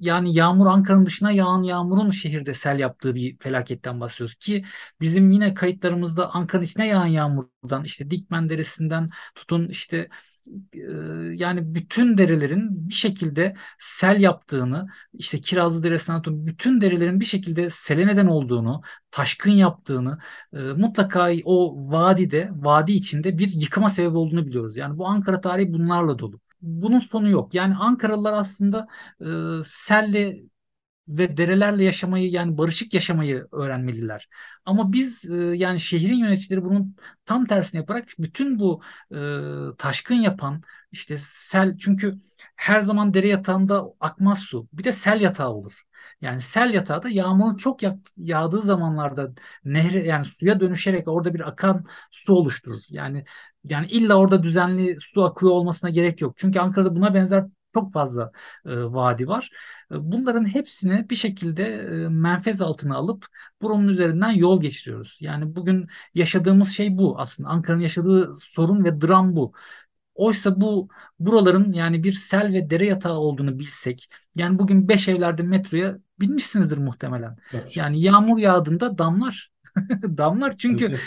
yani 0.00 0.34
yağmur 0.34 0.66
Ankara'nın 0.66 1.06
dışına 1.06 1.32
yağan 1.32 1.62
yağmurun 1.62 2.10
şehirde 2.10 2.54
sel 2.54 2.78
yaptığı 2.78 3.14
bir 3.14 3.38
felaketten 3.38 4.00
bahsediyoruz 4.00 4.34
ki 4.34 4.64
bizim 5.00 5.30
yine 5.30 5.54
kayıtlarımızda 5.54 6.30
Ankara'nın 6.34 6.66
içine 6.66 6.86
yağan 6.86 7.06
yağmurdan 7.06 7.84
işte 7.84 8.10
Dikmen 8.10 8.48
Deresi'nden 8.48 9.10
tutun 9.34 9.68
işte 9.68 10.08
yani 11.32 11.74
bütün 11.74 12.18
derelerin 12.18 12.88
bir 12.88 12.94
şekilde 12.94 13.54
sel 13.78 14.20
yaptığını, 14.20 14.86
işte 15.12 15.40
Kirazlı 15.40 15.82
Deresi'nden 15.82 16.22
tutun 16.22 16.46
bütün 16.46 16.80
derelerin 16.80 17.20
bir 17.20 17.24
şekilde 17.24 17.70
sele 17.70 18.06
neden 18.06 18.26
olduğunu, 18.26 18.82
taşkın 19.10 19.50
yaptığını, 19.50 20.18
mutlaka 20.76 21.30
o 21.44 21.76
vadide, 21.92 22.50
vadi 22.54 22.92
içinde 22.92 23.38
bir 23.38 23.50
yıkıma 23.54 23.90
sebep 23.90 24.16
olduğunu 24.16 24.46
biliyoruz. 24.46 24.76
Yani 24.76 24.98
bu 24.98 25.06
Ankara 25.06 25.40
tarihi 25.40 25.72
bunlarla 25.72 26.18
dolu. 26.18 26.40
Bunun 26.62 26.98
sonu 26.98 27.28
yok. 27.30 27.54
Yani 27.54 27.74
Ankaralılar 27.76 28.32
aslında 28.32 28.86
e, 29.20 29.26
selle 29.64 30.36
ve 31.08 31.36
derelerle 31.36 31.84
yaşamayı 31.84 32.30
yani 32.30 32.58
barışık 32.58 32.94
yaşamayı 32.94 33.46
öğrenmeliler. 33.52 34.28
Ama 34.64 34.92
biz 34.92 35.30
e, 35.30 35.34
yani 35.36 35.80
şehrin 35.80 36.18
yöneticileri 36.18 36.64
bunun 36.64 36.96
tam 37.26 37.46
tersini 37.46 37.78
yaparak 37.78 38.08
bütün 38.18 38.58
bu 38.58 38.82
e, 39.14 39.16
taşkın 39.78 40.14
yapan 40.14 40.62
işte 40.92 41.16
sel 41.18 41.78
çünkü 41.78 42.18
her 42.56 42.80
zaman 42.80 43.14
dere 43.14 43.28
yatağında 43.28 43.84
akmaz 44.00 44.38
su. 44.38 44.68
Bir 44.72 44.84
de 44.84 44.92
sel 44.92 45.20
yatağı 45.20 45.50
olur. 45.50 45.82
Yani 46.20 46.40
sel 46.40 46.74
yatağı 46.74 47.02
da 47.02 47.08
yağmurun 47.08 47.56
çok 47.56 47.80
yağdığı 48.16 48.62
zamanlarda 48.62 49.32
nehre 49.64 50.06
yani 50.06 50.24
suya 50.24 50.60
dönüşerek 50.60 51.08
orada 51.08 51.34
bir 51.34 51.48
akan 51.48 51.86
su 52.10 52.34
oluşturur. 52.34 52.82
Yani 52.90 53.24
yani 53.64 53.86
illa 53.86 54.14
orada 54.18 54.42
düzenli 54.42 54.96
su 55.00 55.24
akıyor 55.24 55.52
olmasına 55.52 55.90
gerek 55.90 56.20
yok. 56.20 56.34
Çünkü 56.36 56.58
Ankara'da 56.58 56.96
buna 56.96 57.14
benzer 57.14 57.44
çok 57.74 57.92
fazla 57.92 58.32
e, 58.66 58.76
vadi 58.76 59.28
var. 59.28 59.50
Bunların 59.90 60.54
hepsini 60.54 61.10
bir 61.10 61.14
şekilde 61.14 61.64
e, 61.64 62.08
menfez 62.08 62.62
altına 62.62 62.96
alıp 62.96 63.26
buranın 63.62 63.88
üzerinden 63.88 64.30
yol 64.30 64.62
geçiriyoruz. 64.62 65.16
Yani 65.20 65.56
bugün 65.56 65.88
yaşadığımız 66.14 66.68
şey 66.68 66.98
bu 66.98 67.20
aslında. 67.20 67.48
Ankara'nın 67.48 67.82
yaşadığı 67.82 68.36
sorun 68.36 68.84
ve 68.84 69.00
dram 69.00 69.36
bu. 69.36 69.52
Oysa 70.14 70.60
bu 70.60 70.88
buraların 71.18 71.72
yani 71.72 72.04
bir 72.04 72.12
sel 72.12 72.52
ve 72.52 72.70
dere 72.70 72.86
yatağı 72.86 73.18
olduğunu 73.18 73.58
bilsek, 73.58 74.10
yani 74.36 74.58
bugün 74.58 74.88
beş 74.88 75.08
evlerde 75.08 75.42
metroya 75.42 75.98
binmişsinizdir 76.20 76.78
muhtemelen. 76.78 77.36
Evet. 77.52 77.76
Yani 77.76 78.00
yağmur 78.00 78.38
yağdığında 78.38 78.98
damlar. 78.98 79.52
damlar 80.02 80.58
çünkü 80.58 80.98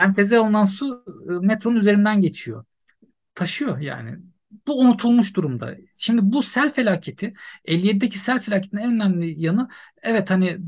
menfeze 0.00 0.38
alınan 0.38 0.64
su 0.64 1.04
metronun 1.40 1.76
üzerinden 1.76 2.20
geçiyor. 2.20 2.64
Taşıyor 3.34 3.78
yani 3.78 4.18
bu 4.66 4.80
unutulmuş 4.80 5.36
durumda. 5.36 5.76
Şimdi 5.94 6.20
bu 6.32 6.42
sel 6.42 6.72
felaketi 6.72 7.34
57'deki 7.64 8.18
sel 8.18 8.40
felaketinin 8.40 8.82
en 8.82 8.90
önemli 8.94 9.40
yanı 9.42 9.68
evet 10.02 10.30
hani 10.30 10.58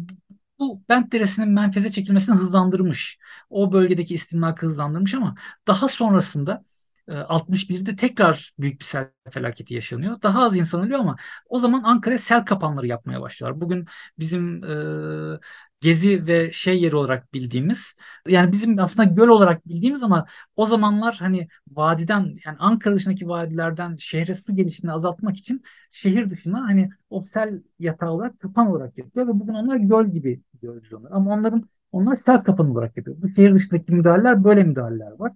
bu 0.59 0.83
Bent 0.89 1.13
Deresi'nin 1.13 1.49
menfeze 1.49 1.91
çekilmesini 1.91 2.35
hızlandırmış. 2.35 3.19
O 3.51 3.73
bölgedeki 3.73 4.15
istimlakı 4.15 4.67
hızlandırmış 4.67 5.15
ama 5.15 5.35
daha 5.67 5.89
sonrasında 5.89 6.65
61'de 7.09 7.91
e, 7.91 7.97
tekrar 7.97 8.53
büyük 8.59 8.81
bir 8.81 8.85
sel 8.85 9.11
felaketi 9.31 9.75
yaşanıyor. 9.75 10.23
Daha 10.23 10.43
az 10.43 10.57
insan 10.57 10.83
ölüyor 10.83 11.01
ama 11.01 11.17
o 11.49 11.59
zaman 11.59 11.83
Ankara 11.83 12.19
sel 12.19 12.45
kapanları 12.45 12.87
yapmaya 12.87 13.21
başlıyorlar. 13.21 13.61
Bugün 13.61 13.87
bizim 14.19 14.65
e, 14.65 15.39
gezi 15.81 16.27
ve 16.27 16.53
şey 16.53 16.83
yeri 16.83 16.97
olarak 16.97 17.35
bildiğimiz 17.35 17.95
yani 18.29 18.53
bizim 18.53 18.79
aslında 18.79 19.09
göl 19.09 19.29
olarak 19.29 19.69
bildiğimiz 19.69 20.03
ama 20.03 20.27
o 20.57 20.67
zamanlar 20.67 21.17
hani 21.19 21.49
vadiden 21.71 22.37
yani 22.47 22.57
Ankara 22.59 22.95
dışındaki 22.95 23.29
vadilerden 23.29 23.97
şehre 23.97 24.35
su 24.35 24.57
gelişini 24.57 24.93
azaltmak 24.93 25.37
için 25.37 25.63
şehir 25.91 26.31
dışına 26.31 26.61
hani 26.61 26.91
o 27.11 27.23
sel 27.23 27.63
yatağı 27.79 28.11
olarak 28.11 28.41
kapan 28.41 28.67
olarak 28.67 28.99
yapıyor 28.99 29.29
ve 29.29 29.41
bugün 29.41 29.55
onlar 29.55 29.77
göl 29.77 30.11
gibi 30.11 30.43
görüyoruz 30.63 30.93
onları 30.93 31.15
ama 31.15 31.35
onların 31.35 31.69
onlar 31.93 32.17
sel 32.17 32.45
kapan 32.45 32.71
olarak 32.71 32.97
yapıyor. 32.97 33.17
Bu 33.23 33.29
şehir 33.29 33.55
dışındaki 33.55 33.93
müdahaleler 33.93 34.45
böyle 34.45 34.65
müdahaleler 34.65 35.11
var. 35.11 35.33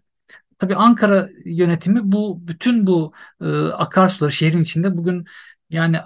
Tabii 0.59 0.74
Ankara 0.76 1.28
yönetimi 1.44 2.00
bu 2.12 2.48
bütün 2.48 2.87
bu 2.87 3.12
e, 3.40 3.46
akarsuları 3.66 4.33
şehrin 4.33 4.62
içinde 4.62 4.96
bugün 4.96 5.24
yani 5.70 5.96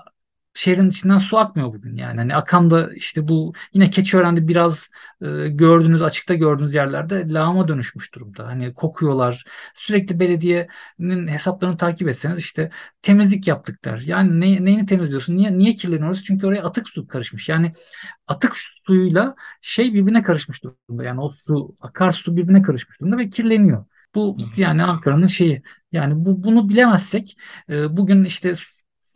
şehrin 0.55 0.89
içinden 0.89 1.19
su 1.19 1.39
akmıyor 1.39 1.69
bugün 1.69 1.97
yani. 1.97 2.19
Hani 2.19 2.37
akan 2.37 2.71
da 2.71 2.95
işte 2.95 3.29
bu 3.29 3.53
yine 3.73 3.91
Keçiören'de 3.91 4.49
biraz 4.49 4.89
e, 5.23 5.49
gördüğünüz 5.49 6.03
açıkta 6.03 6.35
gördüğünüz 6.35 6.75
yerlerde 6.75 7.29
lağıma 7.29 7.69
dönüşmüş 7.69 8.15
durumda. 8.15 8.47
Hani 8.47 8.75
kokuyorlar. 8.75 9.45
Sürekli 9.75 10.21
belediyenin 10.21 11.29
hesaplarını 11.29 11.77
takip 11.77 12.09
etseniz 12.09 12.39
işte 12.39 12.71
temizlik 13.03 13.47
yaptık 13.49 13.85
der. 13.85 13.99
Yani 13.99 14.41
ne, 14.41 14.65
neyini 14.65 14.87
temizliyorsun? 14.87 15.37
Niye 15.37 15.59
niye 15.59 15.75
kirleniyoruz? 15.75 16.25
Çünkü 16.25 16.47
oraya 16.47 16.63
atık 16.65 16.89
su 16.89 17.07
karışmış. 17.09 17.49
Yani 17.49 17.73
atık 18.27 18.57
suyuyla 18.87 19.35
şey 19.63 19.95
birbirine 19.95 20.23
karışmış 20.23 20.63
durumda. 20.65 21.05
Yani 21.05 21.21
o 21.21 21.31
su 21.33 21.77
akarsu 21.81 22.37
birbirine 22.37 22.63
karışmış 22.63 23.01
durumda 23.01 23.19
ve 23.19 23.31
kirleniyor. 23.31 23.85
Bu 24.15 24.37
yani 24.57 24.85
Ankara'nın 24.85 25.27
şeyi. 25.27 25.63
Yani 25.93 26.25
bu 26.25 26.45
bunu 26.45 26.69
bilemezsek 26.69 27.37
e, 27.69 27.97
bugün 27.97 28.25
işte 28.25 28.55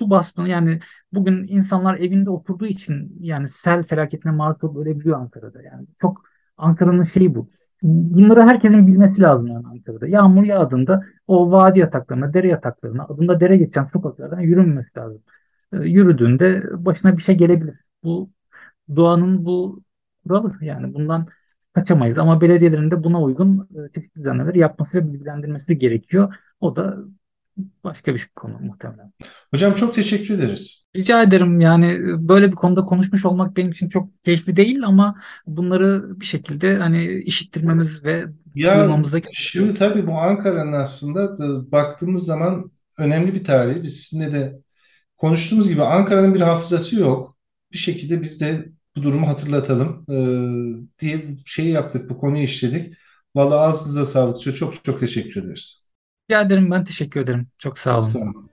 su 0.03 0.11
baskını 0.11 0.49
yani 0.49 0.81
bugün 1.12 1.47
insanlar 1.49 1.99
evinde 1.99 2.31
oturduğu 2.31 2.67
için 2.67 3.17
yani 3.21 3.49
sel 3.49 3.83
felaketine 3.83 4.33
maruz 4.33 4.59
kalıp 4.59 4.77
ölebiliyor 4.77 5.21
Ankara'da. 5.21 5.62
Yani 5.62 5.87
çok 6.01 6.23
Ankara'nın 6.57 7.03
şeyi 7.03 7.35
bu. 7.35 7.49
Bunları 7.83 8.43
herkesin 8.43 8.87
bilmesi 8.87 9.23
lazım 9.23 9.47
yani 9.47 9.67
Ankara'da. 9.67 10.07
Yağmur 10.07 10.45
yağdığında 10.45 11.03
o 11.27 11.53
vadi 11.53 11.79
yataklarına, 11.79 12.35
dere 12.35 12.49
yataklarına, 12.49 13.05
adında 13.05 13.41
dere 13.41 13.57
geçen 13.57 13.85
sokaklardan 13.85 14.41
yürünmesi 14.41 14.99
lazım. 14.99 15.23
E, 15.73 15.77
yürüdüğünde 15.77 16.62
başına 16.85 17.17
bir 17.17 17.23
şey 17.23 17.35
gelebilir. 17.37 17.77
Bu 18.05 18.31
doğanın 18.97 19.45
bu 19.45 19.83
kuralı 20.25 20.53
yani 20.61 20.95
bundan 20.95 21.27
kaçamayız. 21.75 22.19
Ama 22.19 22.41
belediyelerin 22.41 22.91
de 22.91 23.05
buna 23.05 23.23
uygun 23.23 23.69
e, 23.88 23.93
çeşitli 23.95 24.19
düzenlemeleri 24.21 24.59
yapması 24.59 24.99
ve 24.99 25.12
bilgilendirmesi 25.12 25.79
gerekiyor. 25.79 26.35
O 26.61 26.77
da 26.77 26.99
başka 27.85 28.15
bir 28.15 28.31
konu 28.37 28.59
muhtemelen. 28.61 29.12
Hocam 29.51 29.75
çok 29.75 29.95
teşekkür 29.95 30.35
ederiz. 30.35 30.87
Rica 30.97 31.23
ederim 31.23 31.61
yani 31.61 31.87
e, 31.87 32.29
böyle 32.29 32.51
bir 32.51 32.57
konuda 32.57 32.85
konuşmuş 32.85 33.25
olmak 33.25 33.57
benim 33.57 33.71
için 33.71 33.88
çok 33.88 34.25
keyifli 34.25 34.57
değil 34.57 34.87
ama 34.87 35.21
bunları 35.47 36.21
bir 36.21 36.25
şekilde 36.25 36.77
hani 36.77 37.07
işittirmemiz 37.07 38.05
ve 38.05 38.25
ya, 38.55 38.79
duymamız 38.81 39.12
da 39.12 39.19
Şimdi 39.33 39.75
tabii 39.75 40.07
bu 40.07 40.19
Ankara'nın 40.19 40.73
aslında 40.73 41.38
da 41.38 41.73
baktığımız 41.73 42.25
zaman 42.25 42.71
önemli 42.99 43.35
bir 43.35 43.45
tarihi. 43.45 43.83
Biz 43.83 44.01
sizinle 44.01 44.33
de 44.33 44.59
konuştuğumuz 45.17 45.69
gibi 45.69 45.83
Ankara'nın 45.83 46.35
bir 46.35 46.41
hafızası 46.41 47.01
yok. 47.01 47.37
Bir 47.73 47.79
şekilde 47.79 48.23
biz 48.23 48.41
de 48.41 48.69
bu 48.97 49.03
durumu 49.03 49.29
hatırlatalım 49.29 50.05
e, 50.11 50.17
diye 50.99 51.37
şey 51.47 51.67
yaptık, 51.69 52.11
bu 52.11 52.19
konuyu 52.19 52.43
işledik. 52.43 52.95
Vallahi 53.35 53.59
ağzınıza 53.59 54.05
sağlık. 54.05 54.57
Çok 54.57 54.85
çok 54.85 55.01
teşekkür 55.01 55.45
ederiz. 55.45 55.91
Rica 56.30 56.40
ederim 56.42 56.70
ben 56.70 56.85
teşekkür 56.85 57.20
ederim. 57.20 57.48
Çok 57.58 57.78
sağ 57.78 58.00
olun. 58.00 58.11
Tamam. 58.12 58.48